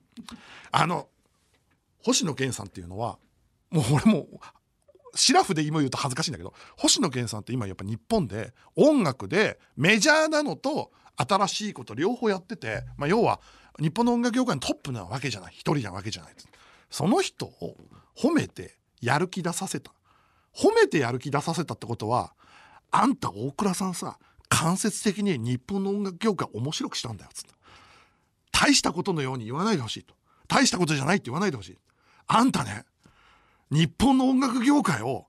[0.71, 1.09] あの
[2.03, 3.17] 星野源さんっていうのは
[3.69, 4.27] もう俺も
[5.15, 13.39] シラフで今言うと恥ずかしいんだけど星野源さんって今やっぱ日本で音楽でメジャーなのと新しいこと両方やってて、まあ、要は
[13.79, 15.53] 日本の音楽業界のトップなわけじゃない。
[15.53, 16.33] 一人なわけじゃない
[16.89, 17.75] その人を
[18.17, 19.91] 褒めてやる気出させた。
[20.55, 22.33] 褒めてやる気出させたってことは
[22.91, 24.17] あんた大倉さんさ
[24.49, 27.51] 間接的に日本の音楽業界面白くしたんだよつって
[28.51, 30.15] 大したことのように言わないでほしいと。
[30.47, 31.77] 大したことじゃないって言わないでほしい。
[32.27, 32.83] あんたね
[33.71, 35.27] 日本の音楽業界を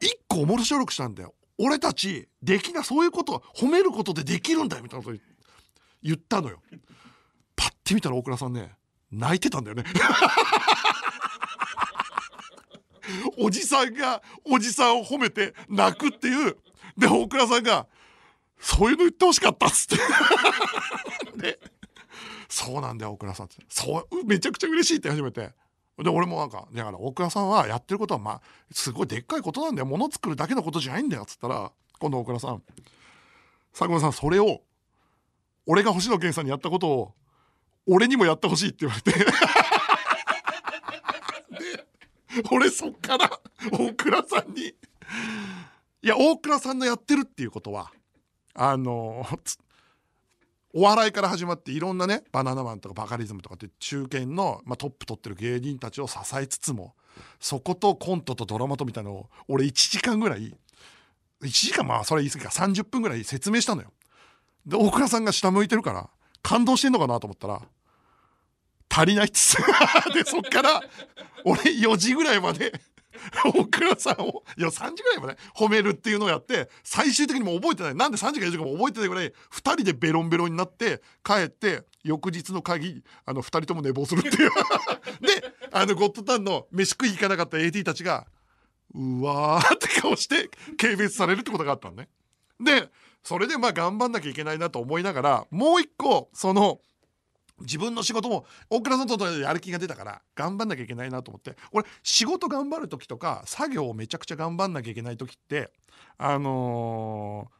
[0.00, 1.34] 一個面白くしたんだよ。
[1.58, 5.18] 俺たちできなそういうこと褒めることでできるんだよみたいなこと
[6.02, 6.60] 言ったのよ。
[7.56, 8.72] パッて見たら大倉さんね
[9.10, 9.84] 泣いてたんだよね。
[13.38, 16.56] おじさんがおじさんを褒めて泣くっていう。
[16.96, 17.86] で大倉さんが
[18.60, 19.96] 「そういうの言ってほしかった」っつって。
[21.40, 21.60] で
[22.48, 23.56] 「そうなんだよ大倉さん」って。
[23.68, 25.52] そうめちゃくちゃ嬉しいって初めて。
[25.98, 29.86] で俺もなんかだから大倉さんはやってることはまあすごいでっかいことなんだよ。
[29.86, 32.62] 物作るだけのことじゃないんだよっつったら今度大倉さん。
[33.72, 34.62] 佐久間さんそれを
[35.66, 37.14] 俺が星野源さんにやったことを
[37.86, 39.12] 俺にもやってほしいって言われて。
[42.50, 43.30] 俺そっから
[43.72, 44.62] 大倉さんに。
[46.02, 47.90] いや大倉さんのやってるっていうことは
[48.54, 49.26] あの
[50.74, 56.94] お笑いから始まっていろんなねバナナマンとかバカリズムとかって中堅の、まあ、トップ取ってる芸人たちを支えつつも
[57.40, 60.54] そことコントとドラマとみたいなのを俺1時間ぐらい
[61.42, 63.92] 1時間まあそれ言い過ぎか30分ぐらい説明したのよ。
[64.66, 66.10] で大倉さんが下向いてるから
[66.42, 67.62] 感動してんのかなと思ったら
[68.90, 70.82] 足りないっつって でそっから
[71.44, 72.80] 俺4時ぐらいまで
[73.54, 84.50] 大倉さんをいや3時ぐらいまで褒めるっていうのをやって最終的にも覚えてないなんで3時か4時かも覚えてないぐらい2人でベロンベロンになって帰って翌日の鍵あの2人とも寝坊するっていう
[85.20, 88.26] であのゴッドタンの飯食い行かなかった AT たちが
[88.94, 90.50] うわーって顔して
[90.80, 92.08] 軽蔑されるってことがあったのね。
[92.60, 92.88] で
[93.22, 96.80] それでまあ頑張んなきゃいけないなと思いながらもう一個その
[97.60, 101.56] 自分の仕事も大倉さんとやる気が出たから頑張んなきゃいけないなと思って。
[101.72, 105.70] 俺仕事頑張る時とか作業をめちゃくちゃ頑張んなきゃいけない時って
[106.16, 107.50] あの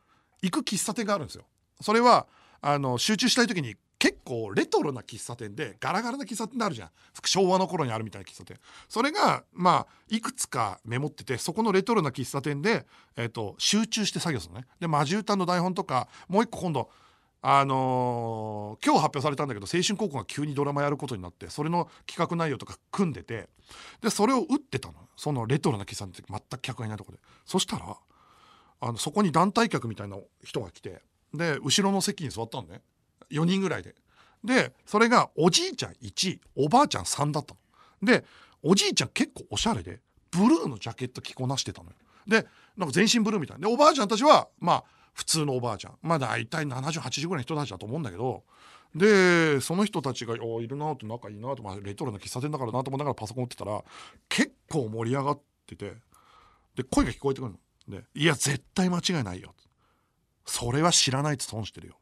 [0.43, 1.45] ー、行く喫茶店があるんですよ。
[1.81, 2.27] それは
[2.61, 6.91] あの集中したい時に結構レトロな喫茶店でガラガラな喫茶店あるじゃん。
[7.25, 8.59] 昭和の頃にあるみたいな喫茶店。
[8.89, 14.67] それがまあいくつかメモっててそこのレトロな喫茶店で、えーと、集中して作業するのね。
[14.79, 16.91] でマジ歌の台本とかもう一個今度
[17.41, 23.49] あのー、今日発表されたんだけど青春高校が急にドラマやることになってそれの企画内容とか組んでて
[24.03, 27.97] でそれを打ってたのそのレトロな喫茶店って全く客がいないとこでそしたら
[28.81, 31.01] あのそこに団体客みたいな人が来て
[31.33, 32.81] で後ろの席に座ったのね
[33.31, 33.95] 4人ぐらいで。
[34.45, 37.61] でそれがおじいちゃん1おばあちゃん3だったの。
[38.03, 38.25] で
[38.63, 41.97] おじいちゃん結構おしゃれでブルーのジャケット着こなしてたのよ。
[42.27, 42.47] で
[42.77, 45.99] なんか全身ブルーみたいでおばあちゃんたちはまあ普通のおばあちゃん。
[46.03, 48.45] まあ大体7080ぐらいの人たちだと思うんだけど。
[48.95, 53.85] でその人たちが「おいるな」って仲いいなと、まあ、レトロな喫茶店だからなと思いながらパソコン打ってたら
[54.31, 55.95] 結構盛り上がってて。
[56.75, 57.59] で声が聞こえてくるの。
[57.89, 59.55] で「いや絶対間違いないよ」
[60.47, 61.99] それは知らないと損してるよ。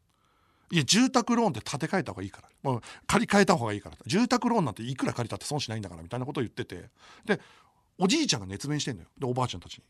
[0.70, 2.48] いや住宅ローンって建て替えた方がいいから。
[2.62, 3.96] もう借り換えた方がいいから。
[4.06, 6.90] 住宅ローンなんていくら借りたって損しないんだからみたいなことを言ってて。
[7.24, 7.40] で
[7.98, 9.08] おじいちゃんが熱弁してんのよ。
[9.18, 9.84] でおばあちゃんたちに。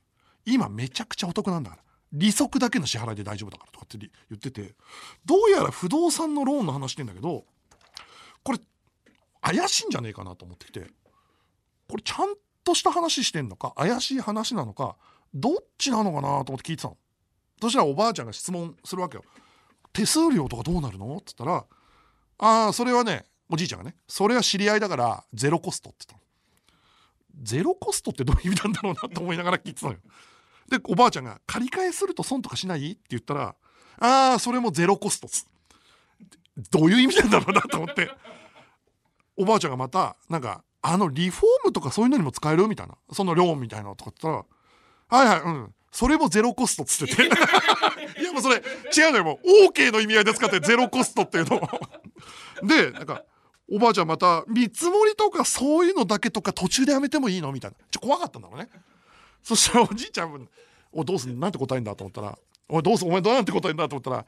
[0.47, 1.83] 今めちゃくちゃお得なんだから。
[2.13, 4.75] 利息だけの支払いで大丈夫だからとかって言ってて
[5.25, 7.45] どうやら不動産のローンの話してんだけど
[8.43, 8.59] これ
[9.41, 10.87] 怪しいんじゃねえかなと思ってきて
[11.89, 14.97] これちゃんとした話してんのか怪しい話なのか
[15.35, 16.97] どっちなのかなと思って聞いてたの
[17.61, 19.25] そしたらおばあちゃんが質問するわけよ
[19.93, 21.65] 手数料とかどうなるの?」っつったら
[22.39, 26.27] 「ああそれはねおじいちゃんがねそれは知り合いだからゼロコスト」って言ったの。
[27.43, 29.99] ゼロコストってどういう意味なんだろうなと思いながら聞いてたのよ。
[30.69, 33.55] でおばあちゃんが「借り換えすると損とかしない?」って言ったら
[34.01, 35.49] 「ああそれもゼロコストっす」
[36.71, 38.11] どういう意味なんだろうなと思って。
[39.39, 42.69] おばあちゃんがまたなんかあのリフォームとかそういうのにも使える？
[42.69, 44.45] みたいなそのローンみたいなのとか言ったら
[45.25, 45.75] 「はいはいうん。
[45.93, 47.23] それもゼロコストっつってて。
[48.21, 49.25] いやもうそれ違うのよ。
[49.25, 51.61] もう OK の意味合いで使ってゼロコストっていうの
[52.63, 53.25] でなんか
[53.71, 57.53] おばあちゃんまた見積もりとかそういうのだけとか途中でやめてもいいの？
[57.53, 57.77] みたいな。
[57.91, 58.71] ちょ怖かったんだろうね
[59.47, 60.49] そしたらおじいちゃん
[60.91, 62.37] おどうすんなんて答えんだと思ったら
[62.69, 64.27] おいどうすお前どうなんて答えんだと思ったら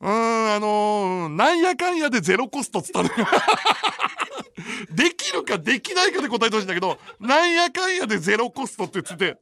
[0.00, 3.14] うーんあのー、なんやかんやでゼロコストっつったのよ。
[4.90, 9.38] できるかできないかで答えてほしいんだけどなんやかんやでゼロコストって言ってて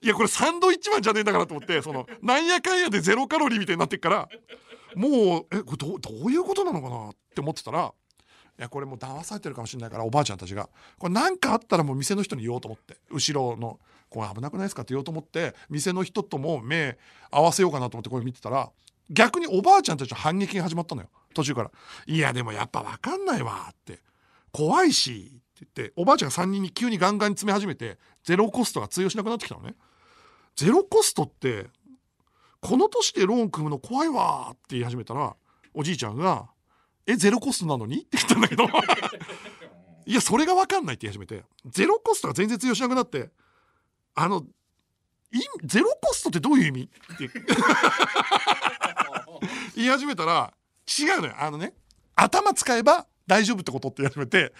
[0.00, 4.28] いやこれサンドイッチマンじゃねえんだからと思ってそのなんやかんやでゼロカロリーみたいになってっから
[4.94, 7.92] もうえこれどどういうことなのかなって思ってたら
[8.58, 13.78] いやこれもう騙されてるかもしれないからおばあちゃんたちがこれ何かあったらもう店の人に言おうと思って後ろの
[14.14, 16.98] 「これ危なくないですか?」って言おうと思って店の人とも目
[17.30, 18.70] 合わせようかなと思ってこれ見てたら
[19.10, 21.70] 逆におばあちゃんたちの反撃が始まったのよ途中から
[22.06, 24.00] 「いやでもやっぱ分かんないわ」って
[24.52, 29.74] 「怖いし」って言っておばあちゃんが3人に急にガンガンに詰め始めてゼロコストが通用しなくなってきたのね。
[30.56, 31.66] ゼロコストって
[32.60, 35.36] この年でローン組むの怖いわって言い始めたら
[35.74, 36.48] おじいちゃんが
[37.06, 38.64] 「えゼロコストなのに?」って言ったんだけど
[40.06, 43.30] いやそれが分かんないって言い始めてゼロコストが全然通用しなくなって
[44.14, 44.44] あの
[45.32, 46.90] いゼロコストってどういう意味？
[47.14, 47.28] って。
[49.76, 50.52] 言い始めたら
[50.86, 51.34] 違うのよ。
[51.38, 51.74] あのね
[52.14, 54.52] 頭使えば大丈夫ってことって言い始めて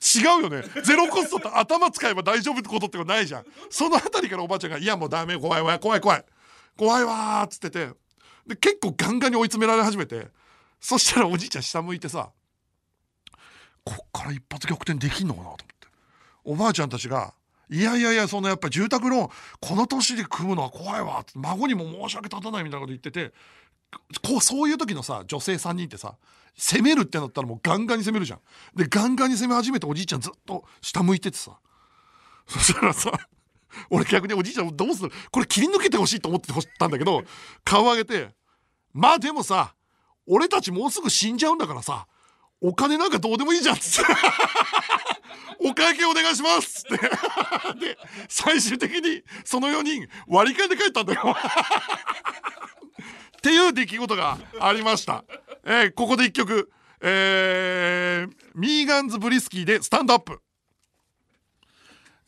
[0.00, 0.62] 違うよね。
[0.84, 3.44] ゼロコストって頭使えば大丈夫ってことってことないじゃん。
[3.68, 6.24] その辺りからおばあちゃんが「いやもうダメ怖い怖い怖い怖い。
[6.76, 7.90] 怖いわ」っつってて。
[8.46, 10.28] で結構ガンガンに追い詰められ始めて。
[10.80, 12.30] そしたらおじいちゃん下向いてさ
[13.84, 15.88] こっから一発逆転できんのかなと思って。
[16.44, 17.34] おばあちゃんたちが
[17.70, 19.28] 「いやいやいやそのやっぱ住宅ローン
[19.60, 23.32] この年で組むのは怖いわ」って孫にも申し訳立たないみたいなこと言ってて
[24.22, 26.16] こうそういう時のさ女性3人ってさ
[26.56, 28.40] 攻めるってなったらもうガンガンに攻めるじゃん。
[28.74, 31.58] でガンガンに攻め始めておじいちゃんずっと下向いててさ。
[32.46, 33.12] そしたらさ
[33.88, 35.12] 俺逆におじいちゃんどうする？
[35.30, 37.22] これ切り抜けてほしいと思ってたんだけど
[37.64, 38.34] 顔上げて
[38.92, 39.74] 「まあでもさ
[40.26, 42.08] 俺たちもうすぐ死んじゃうんだからさ
[42.60, 44.12] お金なんかどうでもいいじゃん」っつって
[45.62, 51.36] 「お会計お願いします」っ てで最終的にその4人割り勘で帰ったんだよ
[53.36, 55.24] っていう出来事がありました。
[55.64, 56.70] えーここで一曲、
[57.00, 60.40] えーミーガンズ・ブリスキーでスタンドアップ。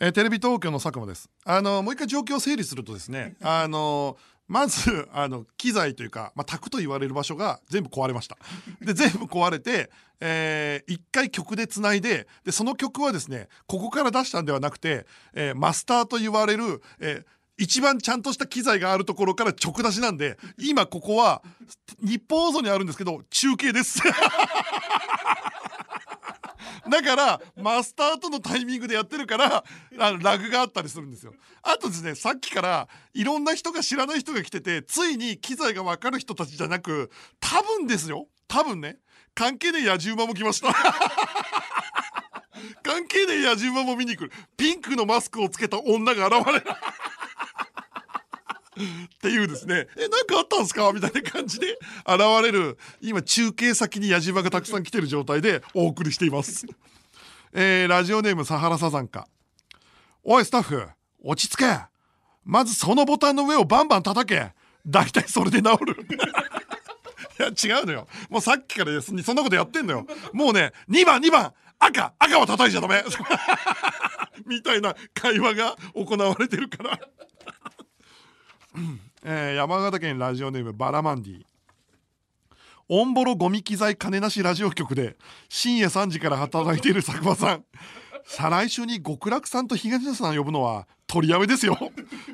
[0.01, 1.29] えーテレビ東京の佐久間です。
[1.45, 4.17] あのもう一回状況を整理するとですね、あの
[4.49, 8.37] まずあの機材というか、まあ、宅と言われる場所が全部壊れました。
[8.81, 9.91] で全部壊れて、
[10.25, 15.05] えー一回曲でつないででその曲はですねここから出したんではなくて、
[15.35, 17.25] えーマスターと言われる、えー
[17.59, 21.43] 一番ちゃんとした機材があるところから直出しなんで今ここは
[22.01, 24.01] 日本放送にあるんですけど中継です。
[26.91, 29.65] だからマスターとのタイミングでやってるから
[29.99, 31.35] あのラグがあったりするんですよ。
[31.63, 38.27] あとですねさっきからいろんな人が知らない人が来ててついに機材が分かる人たちじゃなく多分ですよ。
[38.49, 38.99] 多分ね。
[39.35, 40.73] 関係ねえ野獣馬も来ました。
[42.83, 44.33] 関係ねえ野獣馬も見に来る。
[44.57, 46.65] ピンクのマスクをつけた女が現れる。
[48.73, 52.79] っていうですね「えなんかあったんすか?」みたいな感じで現れる。
[53.01, 56.67] 今中継先に矢島がたくさん来てる状態でお送りしています。
[57.53, 59.29] えーラジオネームサハラサザンカ。
[60.25, 60.89] おいスタッフ
[61.23, 61.81] 落ち着け。
[62.45, 64.53] まずそのボタンの上をバンバン叩け。
[64.87, 65.97] 大体それで治る。
[67.39, 68.09] いや違うのよ。
[68.29, 70.07] もうさっきからそそんなことやってんのよ。
[70.33, 73.03] もうね2番2番赤赤は叩いちゃダメ。
[74.47, 77.01] みたいな会話が行われてるから。
[79.25, 81.43] えー山形県ラジオネームバラマンディ。
[82.89, 85.17] オンボロゴミ機材金なしラジオ局で
[85.49, 87.65] 深夜3時から働いている佐久間さん。
[88.25, 91.79] 再来週に極楽さんと東野さん呼ぶのは取りやめですよ。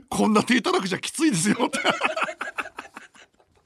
[0.09, 1.57] こんな低たらくじゃきついですよ。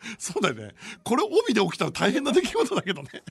[0.19, 0.75] そうだよね。
[1.05, 3.11] これ帯で起きたら大変な出来事だけどね。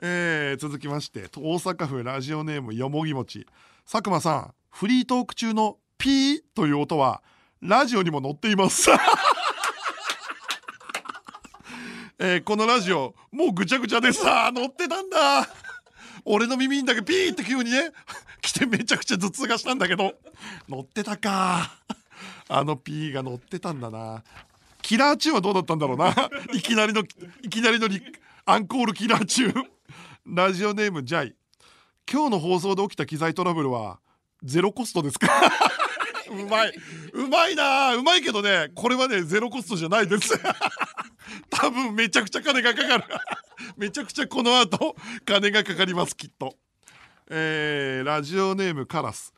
[0.00, 3.46] えー続きまして大阪府ラジオネームよもぎもち。
[3.90, 7.22] 佐久間さんフリートーク中のピーという音は
[7.60, 8.90] ラジオにも載っています。
[12.18, 15.48] えーこのラジオもうぐちゃぐちゃでさ載ってたんだ。
[16.24, 17.92] 俺の耳にだけピーって急にね
[18.40, 20.14] 来てめちゃくちゃ頭痛がしたんだけど。
[20.68, 21.70] 載ってたか。
[22.48, 24.22] あのピーが載ってたんだな。
[24.86, 26.14] キラーチューンはどうだったんだろうな。
[26.54, 27.02] いきなりの
[27.42, 28.00] いきなりのリ
[28.44, 29.58] アンコールキラーチュー。
[29.60, 29.66] ン
[30.26, 31.34] ラジオネームジャイ。
[32.08, 33.98] 今日の放送で起きた機材トラブルは
[34.44, 35.28] ゼロコストですか。
[36.30, 36.72] うまい。
[37.14, 40.40] うまいなうまいけどねこれはねゼロコストじゃないです。
[41.50, 43.04] 多分めちゃくちゃ金がかかる。
[43.76, 46.54] めちゃくちゃこの後金がかかりますきっと。
[47.28, 49.34] えーラジオネームカラス。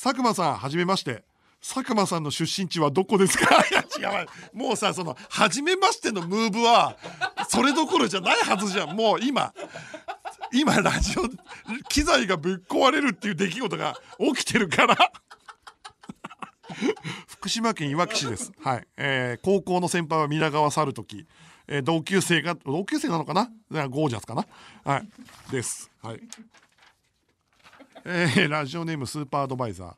[0.00, 1.24] 佐久間さんはじめまして
[1.62, 3.54] 佐久間さんの出身地はどこですか？
[3.70, 3.84] いや
[4.20, 6.96] 違うもうさその「はじめまして」のムーブは
[7.48, 9.54] それどころじゃないはずじゃんもう今
[10.52, 11.22] 今ラジオ
[11.88, 14.96] 機材がぶっ壊れるっていう出来事が起きてるから
[17.28, 18.52] 福島県いわき市です。
[18.62, 21.26] はい、えー高校の先輩は皆川去る時、
[21.68, 23.50] えー同級生が同級生なのかな？
[23.70, 24.46] なゴージャスかな？
[24.84, 25.08] はい、
[25.50, 25.90] です。
[26.02, 26.20] はい。
[28.04, 29.94] えーラジオネームスーパーアドバイザー。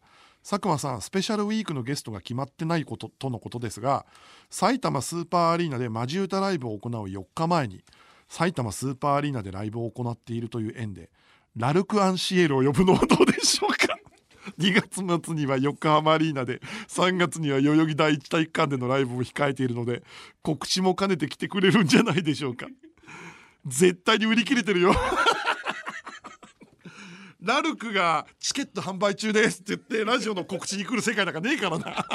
[0.46, 4.04] 佐久間さんスペシャルウィークのゲストが決まってないこととのことですが
[4.50, 7.82] 埼玉スーパーアリーナでマジ歌ライブを行う4日前に
[8.28, 11.08] 埼玉スーパーアリーナでライブを行っているという縁で
[11.56, 13.96] ラルク・アンシエルを呼ぶのはどうでしょうか？
[14.58, 14.74] 2
[15.06, 20.02] 月末には横浜アリーナで3月には代々木第一体育館でのライブも控えているので
[20.42, 22.66] 告知も兼ねて来てくれるんじゃないでしょうか？
[23.66, 24.92] 絶対に売り切れてるよ。
[27.44, 32.06] ラルクがチケット販売中ですって言ってラジオの告知に来る世界なんかねえからな。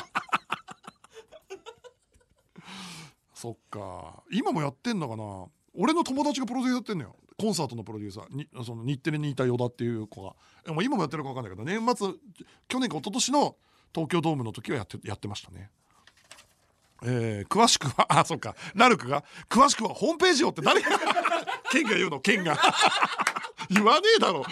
[3.36, 4.24] そっか。
[4.32, 5.46] 今もやってんのかな。
[5.76, 7.16] 俺の友達がプロデューサーやってんのよ。
[7.40, 8.36] コンサートのプロデューサー。
[8.36, 10.36] にその日テレにいた依田っていう子が。
[10.66, 12.14] でも今もやってるか分かんないけど年末
[12.68, 13.56] 去年か一昨年の
[13.94, 15.70] 東京ドームの時はやってやってましたね。
[17.04, 18.56] えー、詳しくは あそっか。
[18.74, 20.90] ラルクが詳しくはホームページをって誰が
[21.72, 22.20] ケンが言うの？
[22.20, 22.58] ケンが。
[23.70, 24.46] 言わねえだろ。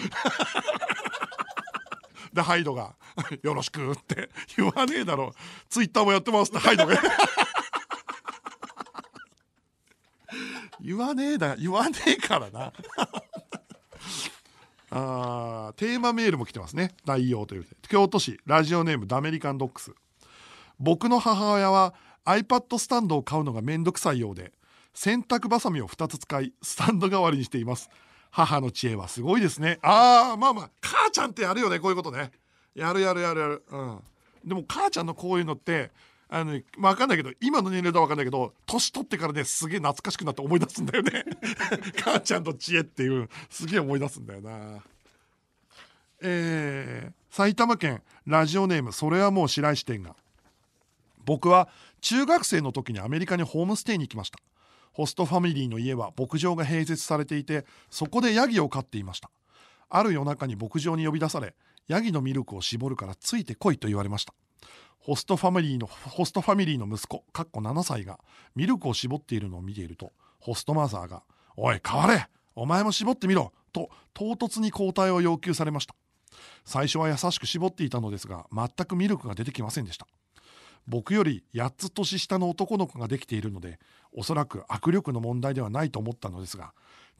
[2.32, 2.94] でハイドが
[3.42, 5.34] 「よろしく」って言わねえだろ。
[5.68, 7.00] ツイッターもやってますってハイドが。
[10.80, 12.72] 言わねえだ言わねえからな。
[14.90, 16.94] あテーマメールも来てますね。
[17.04, 19.92] 内容という京都市ラジオネームダメリカンドックス。
[20.78, 21.94] 僕の母親は
[22.24, 24.52] iPad スタンドを買うのがめんどくさいようで
[24.94, 27.90] 洗濯バサミを2つ使いスタンド代わりにしています。
[28.30, 29.78] 母の知恵はすごいですね。
[29.82, 32.30] ああまあまあ母ちゃんってやるよねこういうことね。
[32.74, 33.62] やるやるやるやる。
[33.70, 33.98] うん。
[34.44, 35.90] でも母ちゃんのこういうのって
[36.28, 41.24] あの、ね、分かんないけど今の年齢では分かんないけど年取ってからねすげえ懐かしくなって思い出すんだよね。
[42.02, 44.82] 母ちゃんの知恵っていうすげえ思い出すんだよな。
[46.20, 50.16] えー、埼玉県ラジオネームそれはもう白石店が。
[51.24, 51.68] 僕は
[52.00, 54.38] 中学生の時にアメリカにホームステイに行きました。
[54.98, 59.30] ホストファミリーの家は牧場が併設されていてそこでヤギを飼っていました。
[59.88, 61.54] ある夜中に牧場に呼び出され
[61.86, 64.34] ヤギのミルクを絞るからついてこいと言われました。
[64.98, 68.18] ホストファミリーのホストファミリーの息子かっこ7歳が
[68.56, 71.22] ミルクを絞っているのを見ているとホストマザーが
[71.56, 72.26] 「おい変われ!
[72.56, 75.94] お前も絞ってみろ!」と唐突に交代を要求されました。
[76.64, 80.08] 最初は優しく絞っていたのですが全くミルクが出てきませんでした。
[80.88, 83.78] 僕より8つ年下の男の子ができているので
[84.12, 86.72] おそらく握力の問題ではないと思ったのですが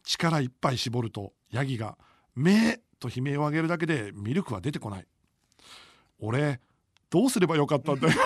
[0.05, 1.97] 力いっぱい絞るとヤギが
[2.35, 5.07] 「めと悲鳴を上げるだけでミルクは出てこない。
[6.21, 6.61] 俺
[7.11, 8.13] どうすればよかったんだよ。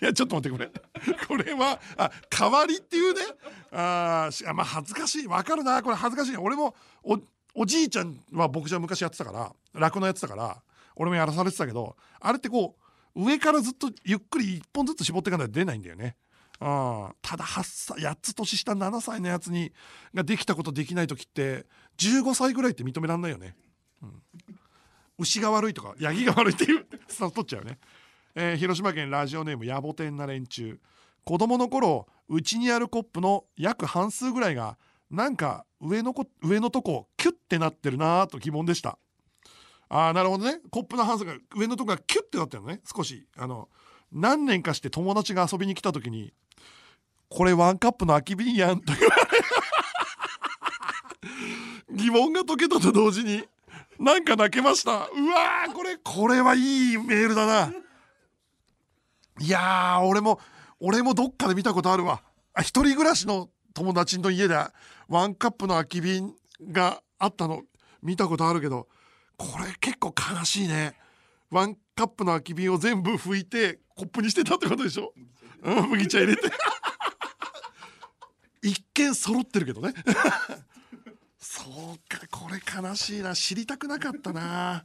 [0.00, 0.70] いやちょっと待ってこれ。
[1.26, 3.20] これはあ代わりっていうね。
[3.72, 5.26] あまあ恥ずかしい。
[5.26, 5.82] わかるな。
[5.82, 6.36] これ恥ずかしい。
[6.36, 7.18] 俺もお
[7.54, 10.62] おじいちゃんは僕じゃ昔やってたから酪農やってたから
[10.96, 12.83] 俺もやらされてたけどあれってこう
[13.14, 16.16] 上からずっとゆっくり1本ずつ絞っていかないと出ないんだよね。
[16.60, 19.72] あただ8歳8つ年下7歳のやつに
[20.14, 21.66] ができたことできない時って
[21.98, 23.56] 15歳ぐらいって認めらんないよね。
[24.02, 24.22] うん、
[25.18, 27.78] 牛が悪いとかヤギが悪いっていうスタート取っちゃうね。
[28.36, 30.80] えー、広島県ラジオネーム野暮天な連中
[31.24, 34.76] 子供の頃うちにあるコップの約半数ぐらいが
[35.10, 38.98] なんか上のこ上のとこキュッてなってるなと疑問でした
[39.88, 40.60] ああなるほどね。
[40.70, 42.80] コップの半数が上のとこがキュッてなってるのね。
[42.94, 43.26] 少し。
[43.36, 43.68] あの
[44.12, 46.32] 何年かして友達が遊びに来た時に
[47.28, 49.22] 「これワンカップの空き瓶やん」と言われ
[52.04, 53.44] 疑問が解けたと同時に
[53.98, 54.92] なんか泣けました。
[54.92, 57.72] うわーこれこれはいいメールだな。
[59.40, 60.40] いや俺も
[60.78, 62.22] 俺もどっかで見たことあるわ。
[62.54, 64.54] あ一人暮らしの友達の家で
[65.08, 66.34] ワンカップの空き瓶
[66.70, 67.62] があったの
[68.02, 68.88] 見たことあるけど
[69.36, 70.94] これ結構悲しいね。
[71.50, 75.12] ワンカップの空き瓶を全部拭いてコップにしてたってことでしょ？
[75.62, 76.50] うん麦茶入れて。
[78.62, 79.92] 一見揃ってるけどね。
[81.38, 83.34] そうかこれ悲しいな。
[83.34, 84.84] 知りたくなかったな。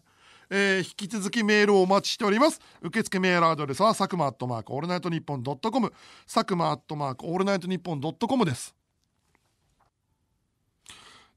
[0.50, 2.60] えー、引き続きメールをお待ちしております。
[2.82, 5.94] 受付メールアドレスは佐久間アットマークオールナイトニッポンドットコム。
[6.26, 8.76] 佐久間アットマークオールナイトニッポンドットコムです。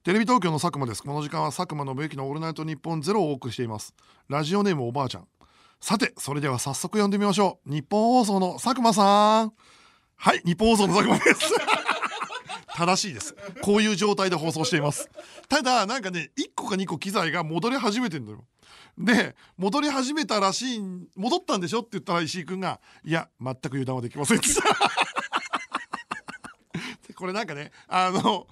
[0.04, 1.02] テレビ東京の佐久間です。
[1.04, 3.94] この時間は佐久間信之のオールナイトニッポンゼロをお送りしています。
[4.28, 5.28] ラジオネームおばあちゃん。
[5.80, 7.70] さてそれでは早速呼んでみましょう。
[7.70, 9.52] 日本放送の佐久間さん。
[10.16, 11.52] はい日本放送の佐久間です。
[12.74, 13.36] 正しいです。
[13.62, 15.08] こういう状態で放送しています。
[15.48, 18.44] ただなんかね1個か2個機材が戻り始めてんだよ。
[18.98, 20.82] で戻り始めたらしい
[21.14, 24.42] 戻ったんでしょって言ったら石井君が「いや全く油断はできません」 っ
[27.06, 28.48] てこれなんかねあの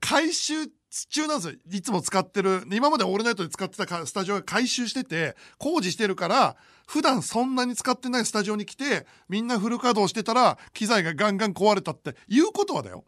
[0.00, 0.66] 回収
[1.08, 1.54] 中なんですよ。
[1.72, 2.62] いつも使ってる。
[2.70, 13.04] 今までオールナイトで使ってたスタジオが改修してて工事してるから普段そんなに使ってないスタジオに来てみんなフル稼働してたら機材がガンガン壊れたっていうことはだよ。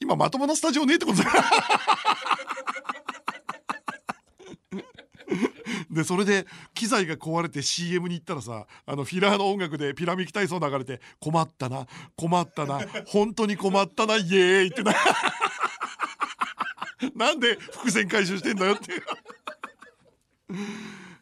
[0.00, 1.30] 今まともなスタジオねえってことだ
[5.90, 14.94] でそれで機材が壊れて CM に行ったらさあのフィラーの音楽でピラミッド体操流れて「困ったな困ったな本当に困ったなイエーイ!」ってな。
[17.14, 19.02] なんで伏線回収してんだよっていう。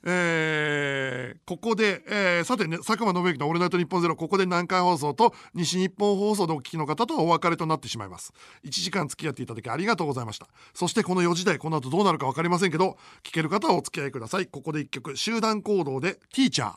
[0.09, 8.33] えー、ここで、えー、さてね佐久間信之の「オールナイトニッポンゼロここで南海放送と西日本放送でお聞きの方とはお別れとなってしまいます。
[8.64, 10.47] 1時間付き合っていただきありがとうございました。
[10.74, 14.47] そしてこの4時台この後どうなるか分かりませんけど聞ける方はお付き合いください。
[14.47, 16.77] ここで1曲集団行動で「ティーチャー」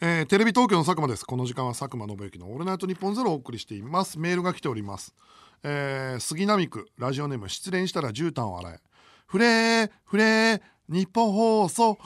[0.00, 1.24] えー、テレビ東京の佐久間です。
[1.24, 4.18] この時間は佐久間信之の「オールナイトニッポンゼロをお送りしています。
[4.18, 5.14] メールが来ております。
[5.62, 8.80] えー、杉並区ラジオネーム失恋したら絨毯を洗え。
[9.26, 11.98] フレーフレー日本放送。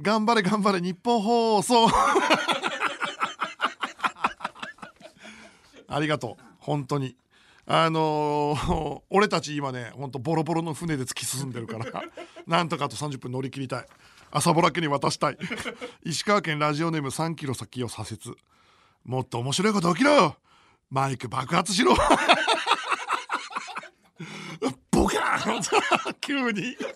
[0.00, 1.88] 頑張れ頑張れ日本放送。
[5.88, 6.42] ありがとう。
[6.58, 7.16] 本当に。
[7.66, 11.86] あのー、 俺たち今ねほんとボロボロの船で突き進んでるから。
[12.46, 13.86] なんとかあと30分乗り切りたい。
[14.30, 15.38] 朝ぼら家に渡したい。
[16.04, 18.36] 石川県ラジオネーム3キロ先を左折。
[19.04, 20.36] もっと面白いこと起きろ
[20.90, 21.94] マイク爆発しろ。
[26.20, 26.76] 急に。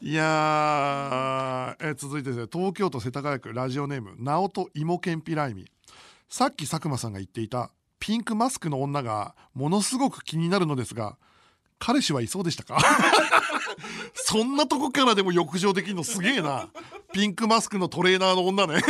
[0.00, 2.46] いやえ続いてですね。
[2.52, 5.70] 東京都世田谷区ラジオネーム直人芋けんぴらいみ
[6.28, 11.16] さっき佐久間さんが言っていたピンクマスクの女がものすごく気になるのですが
[11.78, 12.78] 彼氏はいそうでしたか？
[14.14, 16.68] そんなとこからでも浴場できるのすげえな。
[17.12, 18.80] ピンクマスクのトレーナーの女ね。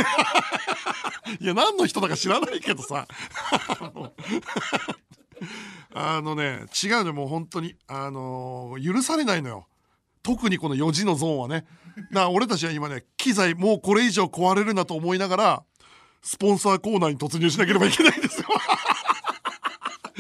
[1.41, 3.07] いや何の人だか知らないけどさ。
[5.95, 7.77] あのね違うのもう本当に。
[7.87, 9.67] あのー、許されないのよ。
[10.23, 11.65] 特にこの4時のゾーンはね。
[12.13, 15.63] だ俺たちは今ね機材もうこれ以上壊れるなと思いながら
[16.23, 18.49] スポンサーコーナーに突入しなければいけないんですよ。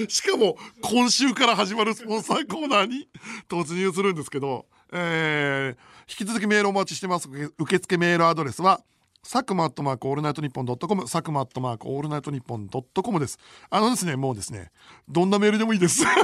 [0.09, 3.09] しかも今週から始まるスポンサーコーナーに
[3.49, 7.29] 突入するんですけど、えー、引き続きメールお待ちしてます。
[7.59, 8.83] 受付メールアドレスは
[9.27, 13.39] 佐久間アットマークオールナイトニッポンドットコム、佐久間アットマークオールナイトニッポンドットコムです。
[13.71, 14.71] あのですね、もうですね、
[15.09, 16.05] どんなメールでもいいです。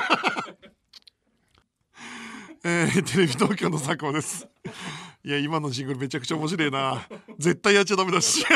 [2.62, 4.46] えー、テレビ東京の佐久間です。
[5.24, 7.09] いや、今のジングルめちゃくちゃ面白いな。
[7.38, 8.44] 絶対やっちゃダメだし。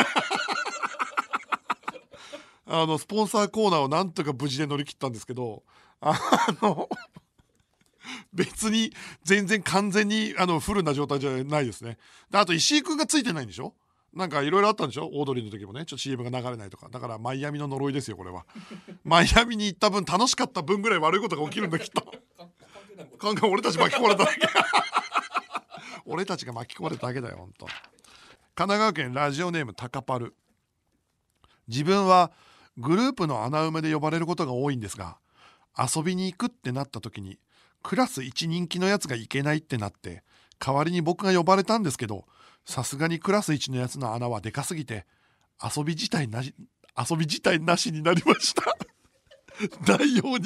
[2.67, 5.63] あの、スポンサーコーナーをなんとか無事で乗り切ったんですけど、
[6.01, 6.13] あ
[6.61, 6.87] の、
[8.31, 8.93] 別に
[9.23, 11.97] 全然完全にあのフルな状態じゃないですね。
[12.29, 13.73] であと石井君がついてないんでしょ？
[14.15, 15.09] なんかいろいろあったんでしょ？
[15.13, 15.85] オードリーの時もね。
[15.85, 16.87] ちょっと CM が流れないとか。
[16.89, 18.45] だからマイアミの呪いですよこれは。
[19.03, 22.01] マイアミに行った分楽しかった分ぐらい悪いことが起きるんだきっと。
[23.19, 24.39] 考え俺たち巻き込まれただけ。
[26.05, 30.33] 俺たちが巻き込まれただけだよほんと神奈川県ラジオネームタカパル。
[31.67, 32.31] 自分は
[32.77, 35.17] グループの穴埋めで呼ばれることが多いんですが
[35.77, 37.39] 遊びに行くってなった時に
[37.81, 40.23] クラス一人気のやつが行けないってなって
[40.59, 42.25] 代わりに僕が呼ばれたんですけど
[42.65, 45.05] さすがにクラス1のやつの穴はでかすぎて
[45.63, 46.53] 遊び自体なし
[46.97, 48.75] 遊び自体なしになりました。
[49.97, 50.45] 内容に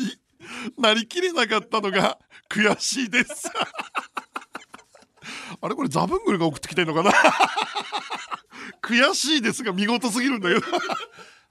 [0.78, 3.50] なりきれなかったのが悔しいです。
[5.62, 7.12] あれこれザブングルが送ってきてんのかな？
[8.82, 10.66] 悔しいですが見事すぎるんだけど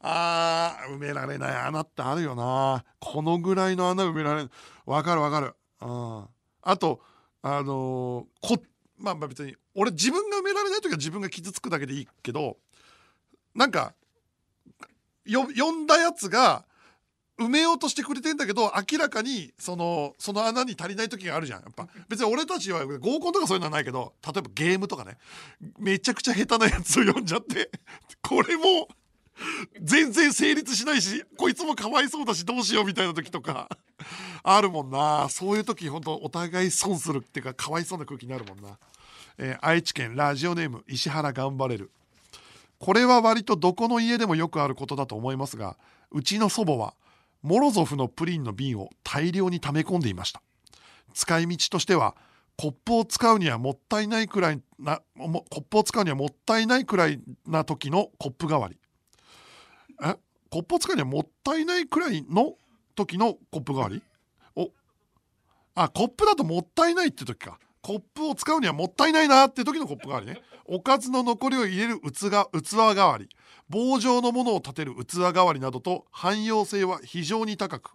[0.01, 1.57] あー埋められない。
[1.57, 2.85] 穴ってあるよな。
[3.01, 4.47] このぐらいの穴埋められ
[4.87, 5.55] わかるわかる。
[5.81, 6.29] うん。
[6.62, 7.01] あと
[7.43, 8.62] あのー、こ
[8.99, 12.57] まあ別に俺自分が埋められない時は自分が傷つくだけでいいけど
[13.55, 13.94] なんか
[15.26, 16.64] 呼んだやつが
[17.38, 21.62] 埋めようとしてくれてんだけど明らかにそのその穴に足りない時があるじゃん。
[21.62, 25.18] やっぱ別に俺たちは合コンとかそういうのはないけど例えばゲームとかね
[25.78, 27.70] めちゃくちゃ下手なやつを読んじゃって
[28.22, 28.88] これも
[29.80, 33.68] 全然成立しないしこいつもかわいそうだしどうしようみたいな時とか
[34.43, 35.28] あるもんな。
[35.28, 38.78] そういう時本当お互い損するっていうかかわいそうな空気になるもんな、
[39.39, 41.91] えー、愛知県ラジオネーム石原頑張れる。
[42.78, 45.76] これは割とどこの家でもよくあることだと思いますが
[46.12, 46.95] うちの祖母は
[47.43, 50.43] モロゾフのプリンの瓶を大量に溜め込んでいました。
[51.14, 52.14] 使い道としては
[52.57, 58.76] コップを使うにはもったいないくらいなコップを使うにはもったいないくらいな時のコップ代わり。
[60.03, 60.16] え
[60.51, 62.55] コップを使うにはもったいないくらいの
[62.94, 64.03] 時のコップ代わり？
[64.57, 64.70] お。
[65.74, 67.59] あコップだともったいないって時か。
[67.82, 70.40] コップを使うにはもったいないなって時のコップ代わりね。
[70.66, 73.28] おかずの残りを入れる器が器代わり。
[73.68, 77.90] 棒状のものを立てる器代わりなどと汎用性は非常に高く。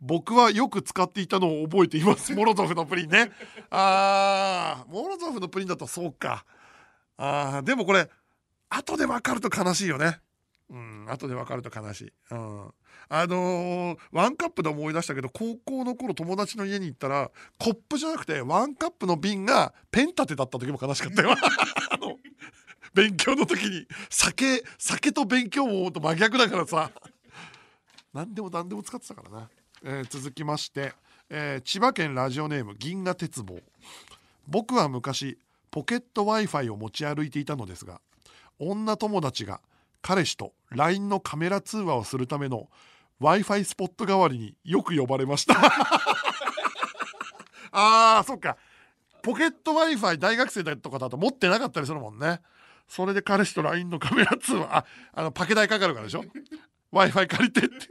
[0.00, 2.32] 僕はよく使っていたのを覚えています。
[2.36, 3.30] モロゾフのプリンね。
[3.70, 6.44] あーモロゾフのプリンだとそうか。
[7.16, 8.10] あーでもこれ
[8.68, 10.20] 後で分かると悲しいよね
[10.70, 12.72] うんうん後で分かると悲しい、うん、
[13.08, 21.32] あのー、ワンカップで思い出したけど高校の頃友達の家に行ったらコップじゃなくてワンカップの瓶がペン立てだった時も悲しかったよ。
[21.90, 22.18] あの
[22.94, 23.86] 勉強の時に。
[24.08, 26.90] 酒酒と勉強もと真逆だからさ。
[28.12, 29.50] 何でも何でも使ってたからな、
[29.82, 30.94] えー、続きまして、
[31.28, 33.58] えー、千葉県ラジオネーム銀河鉄棒。
[34.46, 35.36] 僕は昔
[35.70, 38.00] ポケット w i f i を持ち歩いていたのですが
[38.60, 39.60] 女友達が
[40.04, 42.68] 彼氏と LINE のカメラ通話をするための
[43.20, 45.54] w i f i スポット代わりによく呼ばれました。
[47.72, 48.58] あーそっか。
[49.22, 52.42] ポケット w i f i 大学生だとかだと持ってなかったりするもんね。
[52.86, 54.84] それで彼氏と LINE のカメラ通話あ
[55.14, 56.30] あのパケ代かかるからでしょ？W
[56.92, 57.88] i f i 借りてって。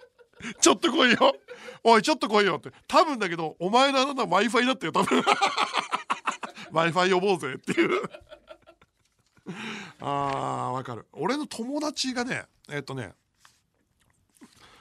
[0.62, 1.36] ちょっと来いよ。
[1.84, 2.72] おいちょっと来いよって。
[2.88, 5.22] 多分だけどお前のあなた w i f i だったよ多分。
[6.72, 8.00] W i f i 呼ぼうぜっていう。
[10.00, 11.06] あーわかる。
[11.12, 13.14] 俺の友達がねえっとね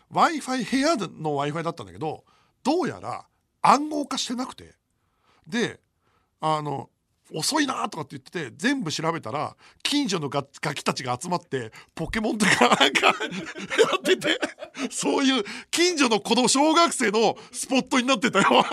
[0.09, 2.23] w i f i 部屋の w i f i だったんだけど
[2.63, 3.25] どうやら
[3.61, 4.75] 暗号化してなくて。
[5.47, 5.79] で
[6.41, 6.89] あの
[7.33, 13.13] 遅いなとかって言ってて全部調べたら近所のガキたちが集まってポケモンとかなんかや
[13.97, 14.39] ってて
[14.89, 18.65] そういう近所の子供小学生のスポットになってたよ。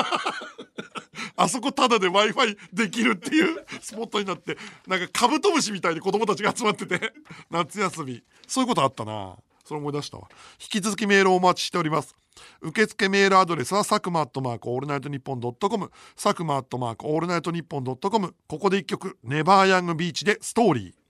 [1.36, 7.12] あそこただで w i f i できるっていうスポットになってなんかカブトムシみたいに子供たちが集まってて
[7.50, 8.22] 夏休み。
[8.46, 9.36] そういうことあったな。
[9.64, 10.28] それ思い出したわ。
[10.61, 12.14] 引き続きメールをお待ちしております。
[12.61, 18.34] 受付メールアドレスは佐久間アットマークオールナイトニッポンドットコム佐久間アットマークオールナイトニッポンドットコム。
[18.47, 21.05] ここで一曲 never young beach でストーリー。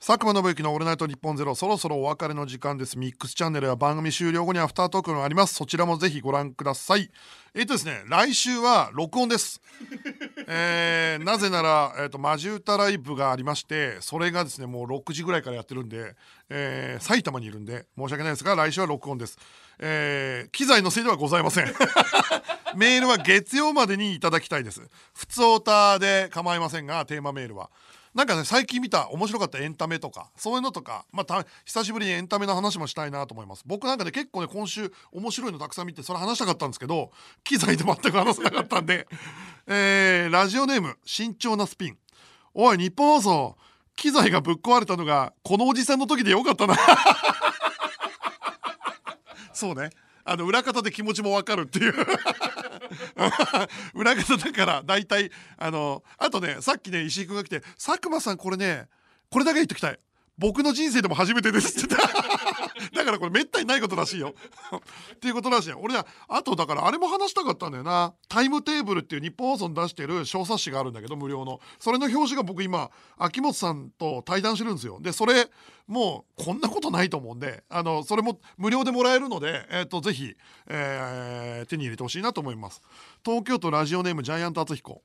[0.00, 2.96] 佐久間信之のオールナイトニッポンゼロそろそろお別れの時間です。
[2.96, 5.54] ミックスチャンネルは番組終了後にアフタートークがあります。
[5.54, 7.10] そちらもぜひご覧ください。
[7.52, 9.60] えっ、とですね来週は録音です。
[10.46, 16.14] えー、なぜなら、えーと、マジ歌ライブがありましてそれがですねもう6時ぐらいからやってるんで、
[16.48, 19.36] えー、埼玉にいるんで申し訳ないですが来週は録音です。
[19.80, 21.74] えー、機材のせいではございません。
[22.76, 24.80] メールは月曜までにいただきたいです。
[25.12, 27.68] 普通オタで構いませんがテーマメールは。
[28.14, 33.62] なんかね最近見た面白かったエンタメとかそういうのとかまあ久しぶりにエンタメの話もしたいなと思います。
[33.66, 37.10] 僕なんかね結構ね今週面白いのたくさん見てそれ話したかったんですけど
[37.44, 39.06] 機材で全く話せなかったんで、
[39.66, 41.98] えー、ラジオネーム慎重なスピン。
[42.54, 43.56] おい日本放送
[43.94, 46.76] 機材がぶっ壊れたのがこのおじさんの時でよかったな。
[49.52, 49.90] そうね。
[50.24, 51.94] あの裏方で気持ちもわかるっていう。
[53.94, 58.88] 裏方だから大体あのあとねさっきね石井君が来て「佐久間さんこれね
[59.30, 59.98] これだけ言っときたい。
[60.38, 62.27] 僕の人生でも初めてです」って言った。
[62.94, 64.34] だからこれめったにないことらしいよ。
[65.14, 65.78] っていうことらしいよ。
[65.82, 68.14] 俺はあとだからあれも話したかったんだよな。
[68.28, 71.60] タイムテーブルっていう日本放送に出してる小冊子があるんだけど無料の。
[71.78, 74.98] それの表紙が僕今秋元さんと対談してるんですよ。
[75.00, 75.50] でそれ
[75.86, 80.34] もうこんなことないと思うんであのそれも無料でもらえるので、えーと、ぜひ、
[80.66, 82.82] えー、手に入れてほしいなと思います。
[83.24, 85.02] 東京都ラジオネームジャイアント厚彦。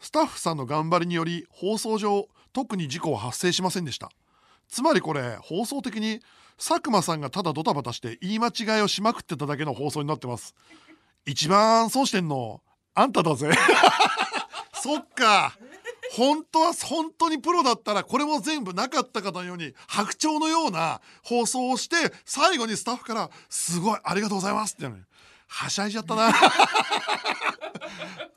[0.00, 4.10] スタッフさんの頑張りにより放送上特に事故は発生しませんでした。
[4.68, 6.20] つまりこれ放送的に
[6.58, 10.54] 佐久間さんがただドタバタして言い間違いをしまくってただけの放送になってます。
[11.26, 12.62] 一番損してんの
[12.94, 13.50] あんただぜ。
[14.72, 15.58] そっか。
[16.12, 25.04] 本当は本当にプロだったらこれも全部なかったかのように白鳥のような放送をして最後にスタッフから「すごいありがとうございます」って言うのに
[25.48, 26.32] はしゃいじゃったな。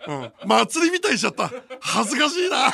[0.08, 1.52] うん、祭りみたいにしちゃった。
[1.80, 2.74] 恥ずかしいな。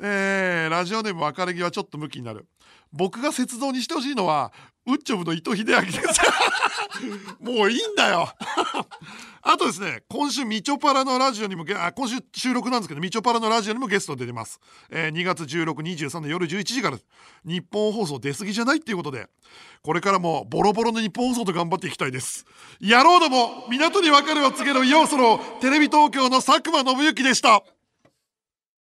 [0.00, 2.46] えー、ラジオネーム別れ際ちょっと向きになる。
[2.92, 4.52] 僕が雪像にしてほしいのは
[4.86, 6.20] ウッチョブの伊藤英明です。
[7.40, 8.28] もういいんだよ。
[9.46, 16.98] あとですね今週みちょぱらのラジオにもあ今週収録なんですけどみちょぱらのラジオにもゲスト出てます、えー、2月1623の夜11時から
[17.44, 19.28] 日本放送出過ぎじゃないっていうことで
[19.82, 22.46] これからもボロボロの日本放送と頑張っていきたいです。
[22.80, 27.62] 野郎ども港に別れを告げる要素のテレビ東京の佐久間信之でした。